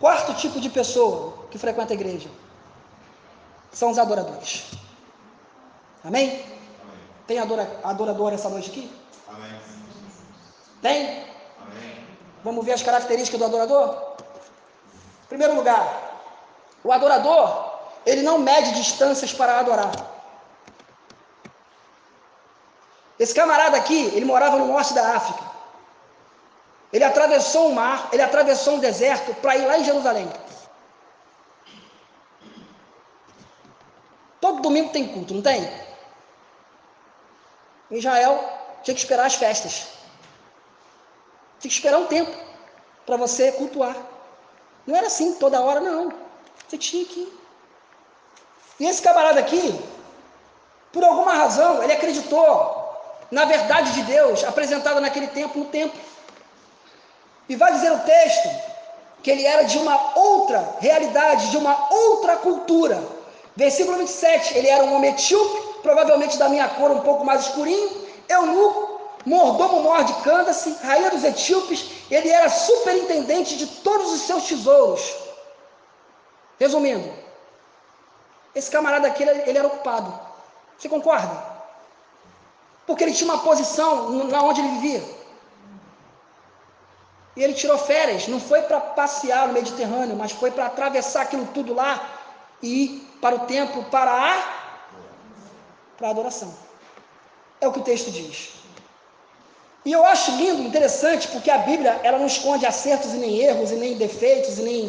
[0.00, 2.28] Quarto tipo de pessoa que frequenta a igreja
[3.72, 4.64] são os adoradores.
[6.02, 6.53] Amém?
[7.26, 8.90] Tem adora, adorador essa noite aqui?
[9.28, 9.60] Amém.
[10.82, 11.26] Tem?
[11.60, 12.06] Amém.
[12.42, 14.14] Vamos ver as características do adorador?
[15.24, 16.22] Em primeiro lugar,
[16.84, 17.72] o adorador
[18.04, 19.92] ele não mede distâncias para adorar.
[23.18, 25.42] Esse camarada aqui, ele morava no norte da África.
[26.92, 30.30] Ele atravessou o mar, ele atravessou um deserto para ir lá em Jerusalém.
[34.40, 35.83] Todo domingo tem culto, não tem?
[37.94, 38.42] Em Israel,
[38.82, 39.86] tinha que esperar as festas.
[41.60, 42.36] Tinha que esperar um tempo
[43.06, 43.96] para você cultuar.
[44.84, 46.12] Não era assim toda hora, não.
[46.66, 47.40] Você tinha que ir.
[48.80, 49.80] E esse camarada aqui,
[50.92, 52.82] por alguma razão, ele acreditou
[53.30, 56.00] na verdade de Deus apresentada naquele tempo no templo.
[57.48, 58.48] E vai dizer o texto
[59.22, 63.00] que ele era de uma outra realidade, de uma outra cultura.
[63.56, 68.04] Versículo 27, ele era um homem etíope, provavelmente da minha cor um pouco mais escurinho,
[68.28, 74.44] eunuco, mordomo maior de Candace, rainha dos etíopes, ele era superintendente de todos os seus
[74.48, 75.14] tesouros.
[76.58, 77.12] Resumindo,
[78.54, 80.12] esse camarada aqui, ele era ocupado.
[80.76, 81.54] Você concorda?
[82.86, 85.02] Porque ele tinha uma posição na onde ele vivia.
[87.36, 91.46] E ele tirou férias, não foi para passear no Mediterrâneo, mas foi para atravessar aquilo
[91.46, 92.23] tudo lá
[92.62, 94.64] e para o templo para a
[95.96, 96.52] para a adoração.
[97.60, 98.54] É o que o texto diz.
[99.84, 103.70] E eu acho lindo, interessante, porque a Bíblia ela não esconde acertos e nem erros
[103.70, 104.88] e nem defeitos e nem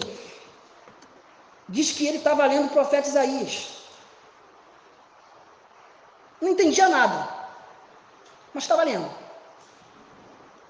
[1.67, 3.75] diz que ele estava lendo o profeta Isaías.
[6.39, 7.27] Não entendia nada,
[8.53, 9.09] mas estava lendo.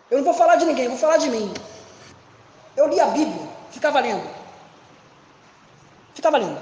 [0.09, 1.53] Eu não vou falar de ninguém, vou falar de mim.
[2.75, 4.27] Eu li a Bíblia, ficava lendo.
[6.13, 6.61] Ficava lendo.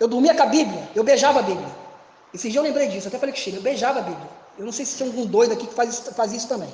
[0.00, 1.68] Eu dormia com a Bíblia, eu beijava a Bíblia.
[2.32, 4.28] Esse dia eu lembrei disso, até falei que Chile, eu beijava a Bíblia.
[4.58, 6.72] Eu não sei se tem algum doido aqui que faz isso, faz isso também.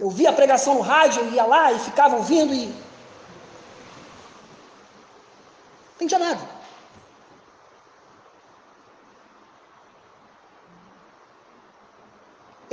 [0.00, 2.74] Eu via a pregação no rádio, eu ia lá e ficava ouvindo e
[5.96, 6.53] entendia nada.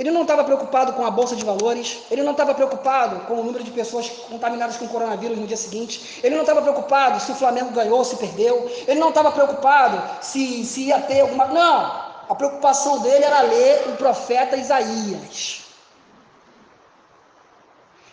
[0.01, 3.43] Ele não estava preocupado com a bolsa de valores, ele não estava preocupado com o
[3.43, 7.35] número de pessoas contaminadas com coronavírus no dia seguinte, ele não estava preocupado se o
[7.35, 11.45] Flamengo ganhou ou se perdeu, ele não estava preocupado se, se ia ter alguma.
[11.45, 12.01] Não!
[12.27, 15.65] A preocupação dele era ler o profeta Isaías.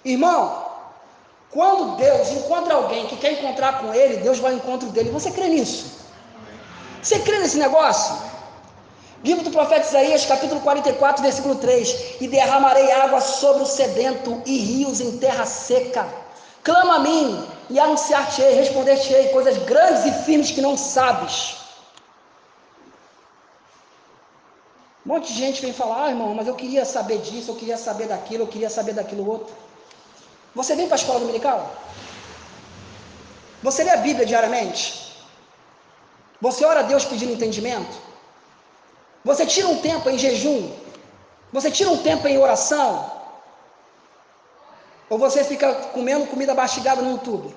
[0.04, 0.66] Irmão,
[1.50, 5.08] quando Deus encontra alguém que quer encontrar com ele, Deus vai ao encontro dele.
[5.08, 6.06] Você crê nisso?
[7.02, 8.14] Você crê nesse negócio?
[9.24, 14.58] Livro do profeta Isaías, capítulo 44, versículo 3: E derramarei água sobre o sedento e
[14.58, 16.06] rios em terra seca.
[16.62, 21.56] Clama a mim e anunciar-te-ei, responder-te-ei coisas grandes e firmes que não sabes.
[25.04, 27.78] Um monte de gente vem falar, ah, irmão, mas eu queria saber disso, eu queria
[27.78, 29.54] saber daquilo, eu queria saber daquilo outro.
[30.54, 31.74] Você vem para a escola dominical?
[33.62, 35.14] Você lê a Bíblia diariamente?
[36.40, 38.07] Você ora a Deus pedindo entendimento?
[39.24, 40.70] Você tira um tempo em jejum?
[41.52, 43.10] Você tira um tempo em oração?
[45.10, 47.54] Ou você fica comendo comida mastigada no YouTube?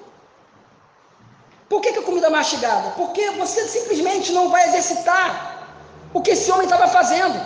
[1.70, 2.92] Por que, que a comida mastigada?
[2.92, 5.66] Porque você simplesmente não vai exercitar
[6.14, 7.40] o que esse homem estava fazendo.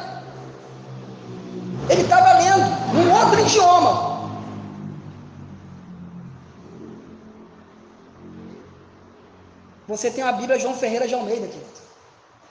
[1.90, 2.66] Ele estava lendo
[2.98, 4.16] um outro idioma.
[9.88, 11.62] Você tem a Bíblia João Ferreira de Almeida aqui,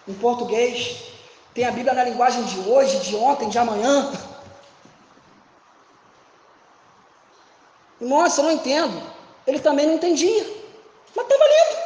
[0.07, 1.14] em português,
[1.55, 4.13] tem a Bíblia na linguagem de hoje, de ontem, de amanhã.
[8.01, 9.01] Nossa, eu não entendo.
[9.47, 10.45] Ele também não entendia.
[11.15, 11.85] Mas estava lendo.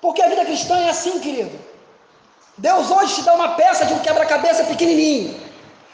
[0.00, 1.58] Porque a vida cristã é assim, querido.
[2.58, 5.38] Deus hoje te dá uma peça de um quebra-cabeça pequenininho.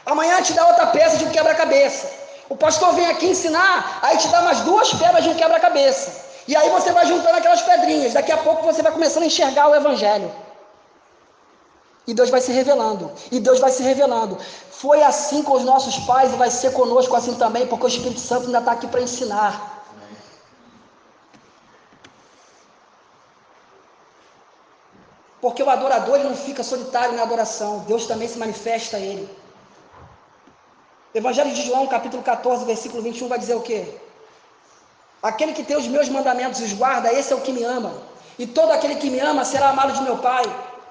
[0.05, 2.12] Amanhã te dá outra peça de um quebra-cabeça.
[2.51, 6.26] O pastor vem aqui ensinar, aí te dá umas duas pedras de um quebra-cabeça.
[6.47, 8.12] E aí você vai juntando aquelas pedrinhas.
[8.12, 10.30] Daqui a pouco você vai começando a enxergar o evangelho.
[12.07, 13.11] E Deus vai se revelando.
[13.30, 14.38] E Deus vai se revelando.
[14.70, 18.20] Foi assim com os nossos pais e vai ser conosco assim também, porque o Espírito
[18.20, 19.84] Santo ainda está aqui para ensinar.
[25.40, 29.28] Porque o adorador ele não fica solitário na adoração, Deus também se manifesta a ele.
[31.14, 33.80] Evangelho de João, capítulo 14, versículo 21, vai dizer o quê?
[35.22, 37.92] Aquele que tem os meus mandamentos e os guarda, esse é o que me ama.
[38.38, 40.44] E todo aquele que me ama será amado de meu Pai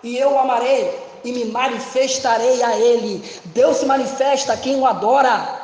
[0.03, 3.23] e eu o amarei e me manifestarei a ele.
[3.45, 5.61] Deus se manifesta a quem o adora.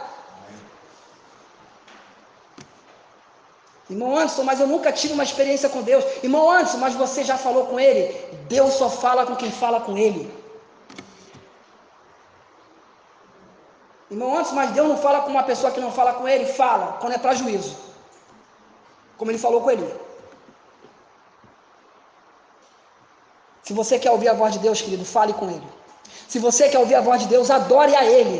[3.89, 6.03] Irmão Anderson, mas eu nunca tive uma experiência com Deus.
[6.21, 8.13] Irmão Anderson, mas você já falou com ele?
[8.49, 10.31] Deus só fala com quem fala com ele.
[14.11, 16.45] Irmão Anderson, mas Deus não fala com uma pessoa que não fala com ele?
[16.45, 17.75] Fala, quando é para juízo.
[19.17, 20.06] Como ele falou com ele.
[23.68, 25.68] Se você quer ouvir a voz de Deus, querido, fale com Ele.
[26.32, 28.38] Se você quer ouvir a voz de Deus, adore a Ele.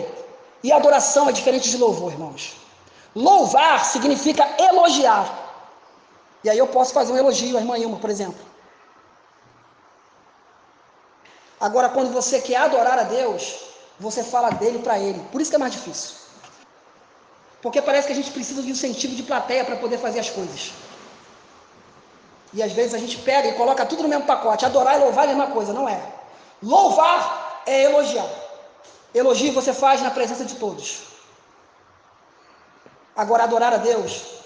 [0.64, 2.56] E adoração é diferente de louvor, irmãos.
[3.14, 5.26] Louvar significa elogiar.
[6.46, 8.40] E aí eu posso fazer um elogio à irmã Ilma, por exemplo.
[11.60, 13.42] Agora, quando você quer adorar a Deus,
[14.00, 15.20] você fala dele para ele.
[15.30, 16.16] Por isso que é mais difícil.
[17.62, 20.30] Porque parece que a gente precisa de um sentido de plateia para poder fazer as
[20.30, 20.72] coisas.
[22.58, 24.66] E às vezes a gente pega e coloca tudo no mesmo pacote.
[24.66, 26.01] Adorar e louvar é a mesma coisa, não é?
[26.62, 28.28] Louvar é elogiar.
[29.14, 31.03] Elogio você faz na presença de todos.
[33.16, 34.41] Agora, adorar a Deus,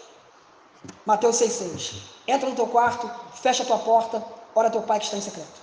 [1.05, 2.01] Mateus 6,6.
[2.27, 4.21] Entra no teu quarto, fecha a tua porta,
[4.53, 5.61] ora teu pai que está em secreto.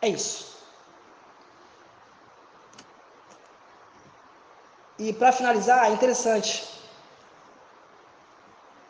[0.00, 0.56] É isso.
[4.96, 6.68] E para finalizar, é interessante.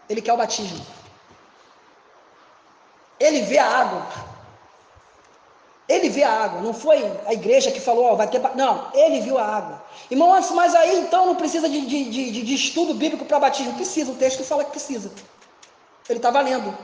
[0.07, 0.99] Ele quer o batismo.
[3.51, 4.07] Vê a água.
[5.88, 6.61] Ele vê a água.
[6.61, 8.40] Não foi a igreja que falou, ó, vai ter.
[8.55, 9.82] Não, ele viu a água.
[10.09, 13.74] Irmão, mas aí então não precisa de, de, de, de estudo bíblico para batismo?
[13.74, 15.11] Precisa, o texto fala que precisa.
[16.09, 16.76] Ele estava lendo.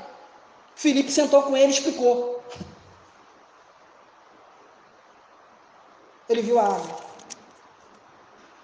[0.75, 2.43] Filipe sentou com ele e explicou.
[6.29, 6.99] Ele viu a água.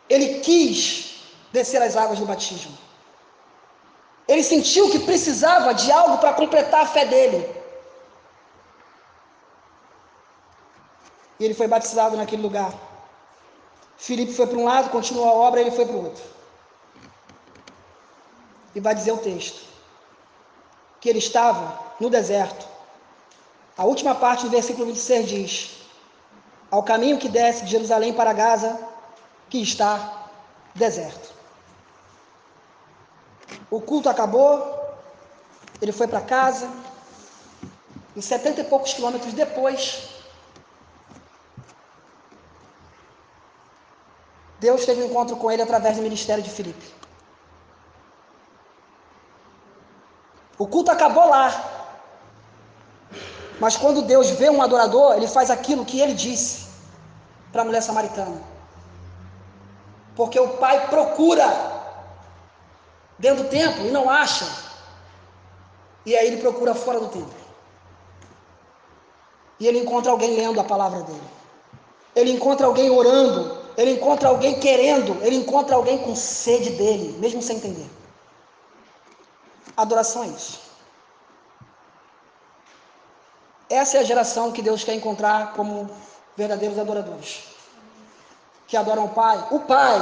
[0.09, 1.23] Ele quis
[1.53, 2.77] descer as águas do batismo.
[4.27, 7.62] Ele sentiu que precisava de algo para completar a fé dele.
[11.43, 12.73] E ele foi batizado naquele lugar.
[13.97, 16.23] Filipe foi para um lado, continuou a obra, ele foi para o outro.
[18.77, 19.61] E vai dizer o texto:
[21.01, 22.65] que ele estava no deserto.
[23.77, 25.71] A última parte do versículo 26 diz:
[26.71, 28.79] Ao caminho que desce de Jerusalém para Gaza,
[29.51, 30.29] que está
[30.77, 31.35] deserto.
[33.69, 34.97] O culto acabou,
[35.81, 36.71] ele foi para casa,
[38.15, 40.12] e setenta e poucos quilômetros depois,
[44.63, 46.87] Deus teve um encontro com ele através do ministério de Filipe.
[50.57, 51.49] O culto acabou lá.
[53.59, 56.69] Mas quando Deus vê um adorador, ele faz aquilo que ele disse
[57.51, 58.41] para a mulher samaritana.
[60.15, 61.49] Porque o pai procura
[63.19, 64.47] dentro do templo e não acha.
[66.07, 67.43] E aí ele procura fora do templo.
[69.59, 71.29] E ele encontra alguém lendo a palavra dele.
[72.15, 73.62] Ele encontra alguém orando.
[73.77, 75.23] Ele encontra alguém querendo.
[75.23, 77.89] Ele encontra alguém com sede dele, mesmo sem entender.
[79.77, 80.61] Adoração é isso.
[83.71, 85.91] Essa é a geração que Deus quer encontrar como
[86.37, 87.45] verdadeiros adoradores.
[88.67, 89.47] Que adoram o Pai.
[89.51, 89.99] O Pai.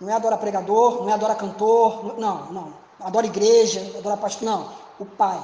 [0.00, 2.18] Não é adora pregador, não é adora cantor.
[2.18, 2.74] Não, não.
[3.00, 4.44] Adora igreja, adora pastor.
[4.44, 4.72] Não.
[4.98, 5.38] O Pai.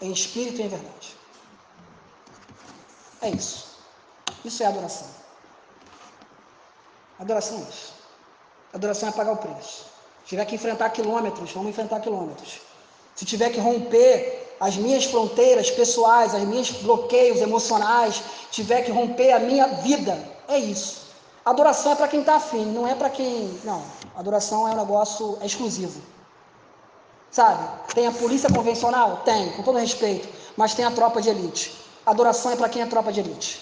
[0.00, 1.16] Em espírito e em verdade.
[3.20, 3.78] É isso.
[4.44, 5.23] Isso é adoração.
[7.18, 7.92] Adoração é isso.
[8.72, 9.86] Adoração é pagar o preço.
[10.22, 12.60] Se tiver que enfrentar quilômetros, vamos enfrentar quilômetros.
[13.14, 19.32] Se tiver que romper as minhas fronteiras pessoais, as minhas bloqueios emocionais, tiver que romper
[19.32, 21.04] a minha vida, é isso.
[21.44, 23.60] Adoração é para quem está afim, não é para quem.
[23.64, 23.82] Não.
[24.16, 26.00] Adoração é um negócio exclusivo.
[27.30, 27.68] Sabe?
[27.94, 29.18] Tem a polícia convencional?
[29.24, 30.26] Tem, com todo respeito.
[30.56, 31.76] Mas tem a tropa de elite.
[32.06, 33.60] Adoração é para quem é tropa de elite.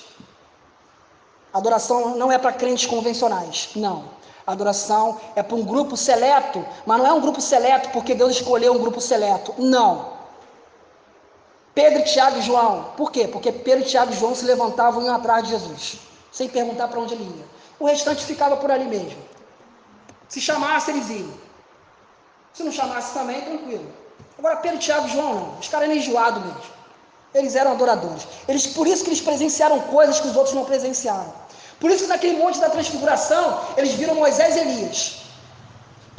[1.53, 3.71] Adoração não é para crentes convencionais.
[3.77, 4.05] Não.
[4.47, 8.73] Adoração é para um grupo seleto, mas não é um grupo seleto porque Deus escolheu
[8.73, 9.55] um grupo seleto.
[9.59, 10.13] Não.
[11.75, 12.93] Pedro, Tiago e João.
[12.97, 13.29] Por quê?
[13.29, 15.99] Porque Pedro, Tiago e João se levantavam e iam atrás de Jesus,
[16.31, 17.45] sem perguntar para onde ele ia.
[17.79, 19.23] O restante ficava por ali mesmo.
[20.29, 21.33] Se chamasse, eles iam.
[22.53, 23.87] Se não chamasse também, tranquilo.
[24.39, 25.59] Agora, Pedro, Tiago e João não.
[25.59, 26.61] Os caras eram enjoados mesmo.
[27.35, 28.27] Eles eram adoradores.
[28.47, 31.33] Eles, por isso que eles presenciaram coisas que os outros não presenciaram.
[31.83, 33.45] Por isso que naquele monte da transfiguração,
[33.77, 34.99] eles viram Moisés e Elias.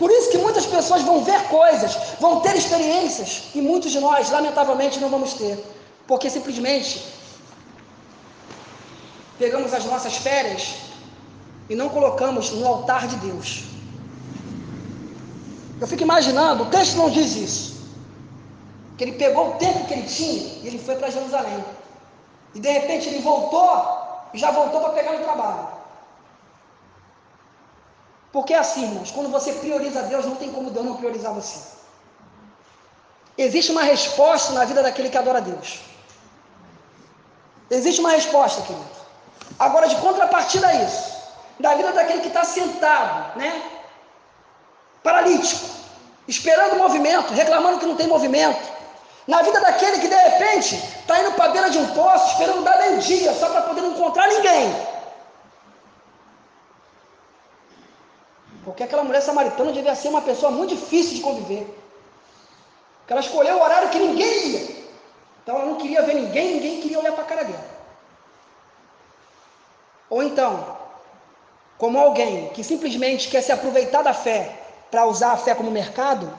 [0.02, 4.30] Por isso que muitas pessoas vão ver coisas, vão ter experiências, e muitos de nós,
[4.30, 5.58] lamentavelmente, não vamos ter.
[6.06, 7.02] Porque simplesmente
[9.40, 10.64] pegamos as nossas férias
[11.70, 13.64] e não colocamos no altar de Deus.
[15.80, 17.66] Eu fico imaginando, o texto não diz isso.
[18.98, 21.64] Que ele pegou o tempo que ele tinha e ele foi para Jerusalém.
[22.54, 24.03] E de repente ele voltou
[24.34, 25.68] e já voltou para pegar no trabalho.
[28.32, 31.60] Porque é assim, irmãos, quando você prioriza Deus, não tem como Deus não priorizar você.
[33.38, 35.82] Existe uma resposta na vida daquele que adora Deus.
[37.70, 38.86] Existe uma resposta, querido.
[39.60, 41.14] Agora, de contrapartida a isso,
[41.60, 43.64] da vida daquele que está sentado, né?
[45.04, 45.66] Paralítico,
[46.28, 48.62] esperando movimento, reclamando que não tem movimento,
[49.28, 52.64] na vida daquele que de repente está indo para a beira de um poço, esperando
[52.64, 54.76] dar meio-dia, só para poder não encontrar ninguém.
[58.66, 61.66] Porque aquela mulher samaritana devia ser uma pessoa muito difícil de conviver.
[63.00, 64.84] Porque ela escolheu o horário que ninguém ia.
[65.42, 67.74] Então ela não queria ver ninguém, ninguém queria olhar para a cara dela.
[70.10, 70.78] Ou então,
[71.78, 74.58] como alguém que simplesmente quer se aproveitar da fé
[74.90, 76.32] para usar a fé como mercado,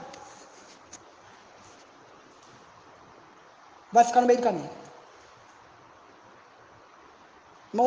[3.95, 4.71] vai ficar no meio do caminho.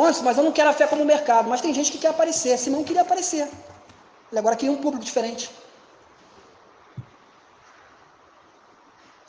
[0.05, 1.49] Antes, mas eu não quero a fé como mercado.
[1.49, 2.57] Mas tem gente que quer aparecer.
[2.57, 3.45] Simão queria aparecer.
[4.29, 5.49] Ele agora queria um público diferente.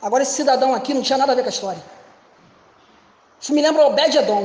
[0.01, 1.83] Agora esse cidadão aqui não tinha nada a ver com a história.
[3.39, 4.43] Isso me lembra Obed Edom.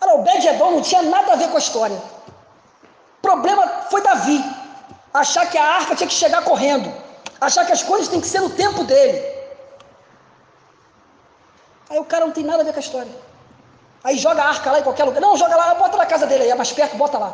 [0.00, 2.00] Cara, Obed Edom não tinha nada a ver com a história.
[3.18, 4.38] O problema foi Davi.
[5.14, 6.92] Achar que a arca tinha que chegar correndo.
[7.40, 9.39] Achar que as coisas têm que ser no tempo dele.
[11.90, 13.12] Aí o cara não tem nada a ver com a história.
[14.04, 15.20] Aí joga a arca lá em qualquer lugar.
[15.20, 17.30] Não, joga lá, bota na casa dele aí, é mais perto, bota lá.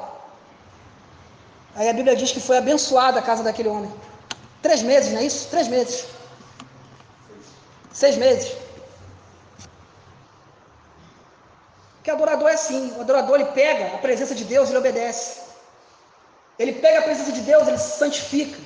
[1.75, 3.93] Aí a Bíblia diz que foi abençoada a casa daquele homem.
[4.63, 5.49] Três meses, não é isso?
[5.51, 6.07] Três meses.
[7.93, 8.57] Seis meses.
[11.97, 12.95] Porque adorador é assim.
[12.97, 15.43] O adorador ele pega a presença de Deus e ele obedece.
[16.59, 18.59] Ele pega a presença de Deus, ele se santifica.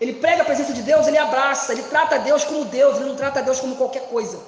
[0.00, 3.16] Ele prega a presença de Deus, ele abraça, ele trata Deus como Deus, ele não
[3.16, 4.38] trata Deus como qualquer coisa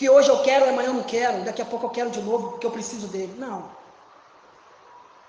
[0.00, 2.52] que hoje eu quero, amanhã eu não quero, daqui a pouco eu quero de novo
[2.52, 3.34] porque eu preciso dele.
[3.36, 3.70] Não.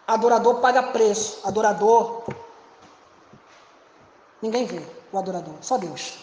[0.08, 1.46] Adorador paga preço.
[1.46, 2.24] Adorador.
[4.42, 6.20] Ninguém vê o adorador, só Deus.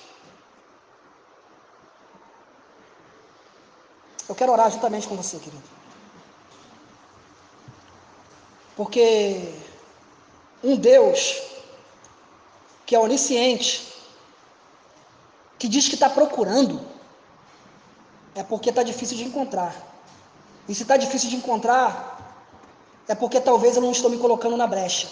[4.27, 5.63] Eu quero orar juntamente com você, querido.
[8.75, 9.55] Porque
[10.65, 11.43] um Deus
[12.87, 13.95] que é onisciente,
[15.59, 16.97] que diz que está procurando,
[18.35, 19.75] é porque está difícil de encontrar.
[20.69, 22.19] E se está difícil de encontrar,
[23.09, 25.09] é porque talvez eu não estou me colocando na brecha.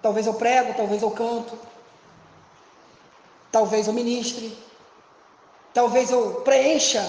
[0.00, 1.58] Talvez eu prego, talvez eu canto,
[3.52, 4.56] talvez eu ministre,
[5.74, 7.06] talvez eu preencha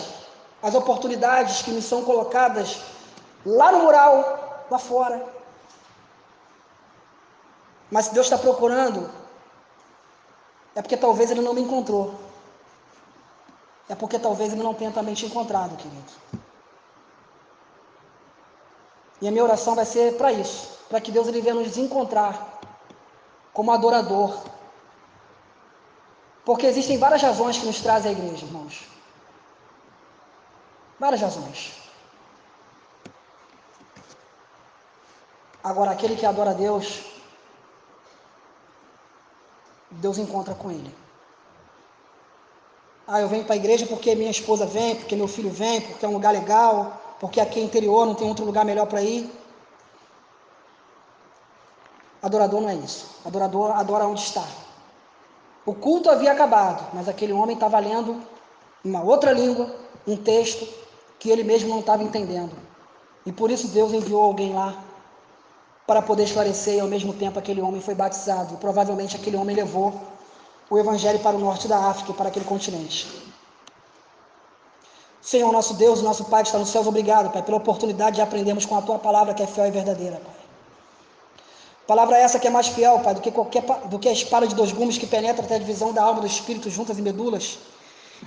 [0.61, 2.81] as oportunidades que me são colocadas
[3.45, 5.25] lá no mural, lá fora.
[7.89, 9.09] Mas Deus está procurando,
[10.75, 12.15] é porque talvez Ele não me encontrou.
[13.89, 16.11] É porque talvez Ele não tenha também te encontrado, querido.
[19.21, 22.59] E a minha oração vai ser para isso, para que Deus ele venha nos encontrar
[23.53, 24.35] como adorador.
[26.43, 28.87] Porque existem várias razões que nos trazem à igreja, irmãos.
[30.99, 31.71] Várias razões.
[35.63, 37.03] Agora, aquele que adora a Deus,
[40.01, 40.93] Deus encontra com ele.
[43.07, 46.05] Ah, eu venho para a igreja porque minha esposa vem, porque meu filho vem, porque
[46.05, 49.29] é um lugar legal, porque aqui é interior, não tem outro lugar melhor para ir.
[52.21, 53.19] Adorador não é isso.
[53.25, 54.45] Adorador adora onde está.
[55.65, 58.21] O culto havia acabado, mas aquele homem estava lendo
[58.83, 59.75] uma outra língua,
[60.07, 60.67] um texto
[61.19, 62.55] que ele mesmo não estava entendendo.
[63.25, 64.83] E por isso Deus enviou alguém lá
[65.87, 68.53] para poder esclarecer, e ao mesmo tempo aquele homem foi batizado.
[68.53, 69.99] E provavelmente aquele homem levou
[70.69, 73.07] o evangelho para o norte da África, para aquele continente.
[75.21, 78.65] Senhor, nosso Deus, nosso Pai que está nos céus, obrigado, Pai, pela oportunidade de aprendermos
[78.65, 80.33] com a tua palavra que é fiel e verdadeira, Pai.
[81.85, 84.55] Palavra essa que é mais fiel, Pai, do que qualquer do que a espada de
[84.55, 87.59] dois gumes que penetra até a divisão da alma do espírito juntas e medulas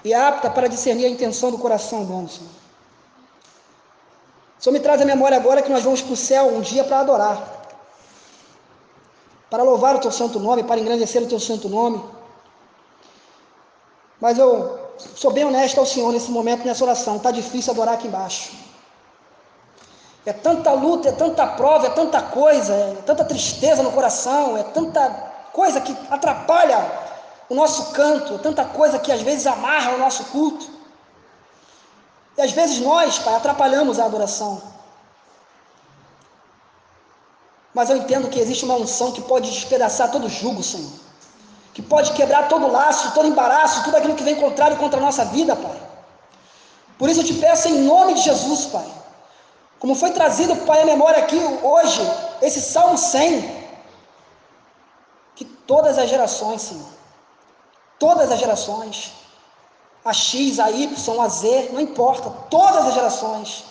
[0.05, 2.64] e apta para discernir a intenção do coração humano, Senhor.
[4.65, 7.01] Senhor me traz a memória agora que nós vamos para o céu um dia para
[7.01, 7.37] adorar,
[9.51, 12.03] para louvar o teu santo nome, para engrandecer o teu santo nome.
[14.19, 14.49] Mas eu
[15.15, 17.17] sou bem honesto ao Senhor nesse momento, nessa oração.
[17.17, 18.53] Está difícil adorar aqui embaixo.
[20.25, 24.63] É tanta luta, é tanta prova, é tanta coisa, é tanta tristeza no coração, é
[24.63, 25.11] tanta
[25.53, 26.79] coisa que atrapalha
[27.51, 30.74] o nosso canto, é tanta coisa que às vezes amarra o nosso culto.
[32.37, 34.63] E às vezes nós, Pai, atrapalhamos a adoração.
[37.73, 40.93] Mas eu entendo que existe uma unção que pode despedaçar todo jugo, Senhor.
[41.73, 45.25] Que pode quebrar todo laço, todo embaraço, tudo aquilo que vem contrário contra a nossa
[45.25, 45.81] vida, Pai.
[46.99, 48.87] Por isso eu te peço em nome de Jesus, Pai
[49.85, 52.01] como foi trazido, Pai, a memória aqui hoje,
[52.41, 53.43] esse Salmo 100,
[55.37, 56.89] que todas as gerações, Senhor,
[57.99, 59.13] todas as gerações,
[60.05, 63.65] a X, a Y, a Z, não importa, todas as gerações,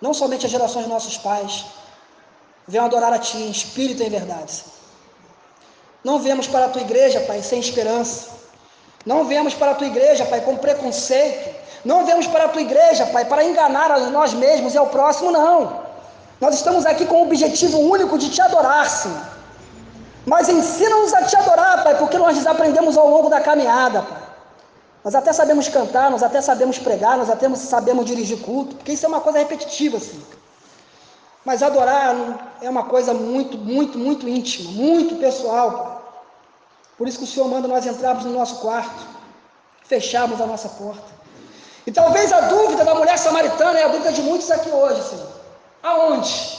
[0.00, 1.64] não somente as gerações dos nossos pais,
[2.66, 4.64] venham adorar a Ti em espírito e em verdade.
[6.02, 8.30] Não viemos para a Tua igreja, Pai, sem esperança.
[9.04, 11.60] Não viemos para a Tua igreja, Pai, com preconceito.
[11.84, 15.30] Não viemos para a tua igreja, Pai, para enganar a nós mesmos e ao próximo,
[15.30, 15.80] não.
[16.40, 19.26] Nós estamos aqui com o objetivo único de te adorar, Senhor.
[20.26, 24.19] Mas ensina-nos a te adorar, Pai, porque nós desaprendemos ao longo da caminhada, Pai.
[25.04, 29.06] Nós até sabemos cantar, nós até sabemos pregar, nós até sabemos dirigir culto, porque isso
[29.06, 30.22] é uma coisa repetitiva, assim.
[31.44, 32.14] Mas adorar
[32.60, 36.22] é uma coisa muito, muito, muito íntima, muito pessoal.
[36.98, 39.06] Por isso que o Senhor manda nós entrarmos no nosso quarto,
[39.84, 41.20] fecharmos a nossa porta
[41.86, 45.28] e talvez a dúvida da mulher samaritana é a dúvida de muitos aqui hoje, Senhor.
[45.82, 46.58] Aonde?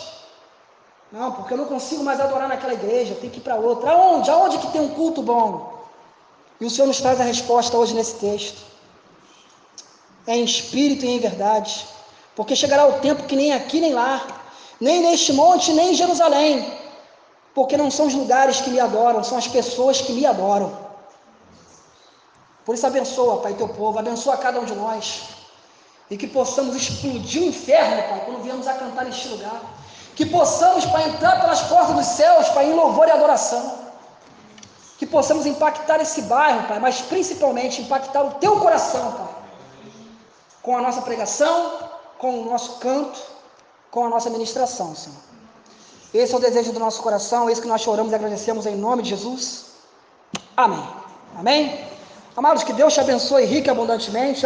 [1.11, 3.91] Não, porque eu não consigo mais adorar naquela igreja, tem que ir para outra.
[3.91, 4.29] Aonde?
[4.29, 5.80] Aonde que tem um culto bom?
[6.61, 8.61] E o Senhor nos traz a resposta hoje nesse texto.
[10.27, 11.87] É em espírito e em verdade.
[12.35, 14.27] Porque chegará o tempo que nem aqui nem lá,
[14.79, 16.71] nem neste monte, nem em Jerusalém.
[17.55, 20.77] Porque não são os lugares que me adoram, são as pessoas que me adoram.
[22.63, 25.23] Por isso, abençoa, Pai, teu povo, abençoa cada um de nós.
[26.11, 29.61] E que possamos explodir o inferno, Pai, quando viemos a cantar neste lugar.
[30.15, 33.80] Que possamos, Pai, entrar pelas portas dos céus, Pai, em louvor e adoração.
[35.11, 39.35] Possamos impactar esse bairro, Pai, mas principalmente impactar o teu coração, Pai.
[40.61, 41.79] Com a nossa pregação,
[42.17, 43.19] com o nosso canto,
[43.89, 45.19] com a nossa ministração, Senhor.
[46.13, 49.03] Esse é o desejo do nosso coração, esse que nós choramos e agradecemos em nome
[49.03, 49.65] de Jesus.
[50.55, 50.87] Amém.
[51.37, 51.87] Amém.
[52.35, 54.45] Amados, que Deus te abençoe rica e abundantemente.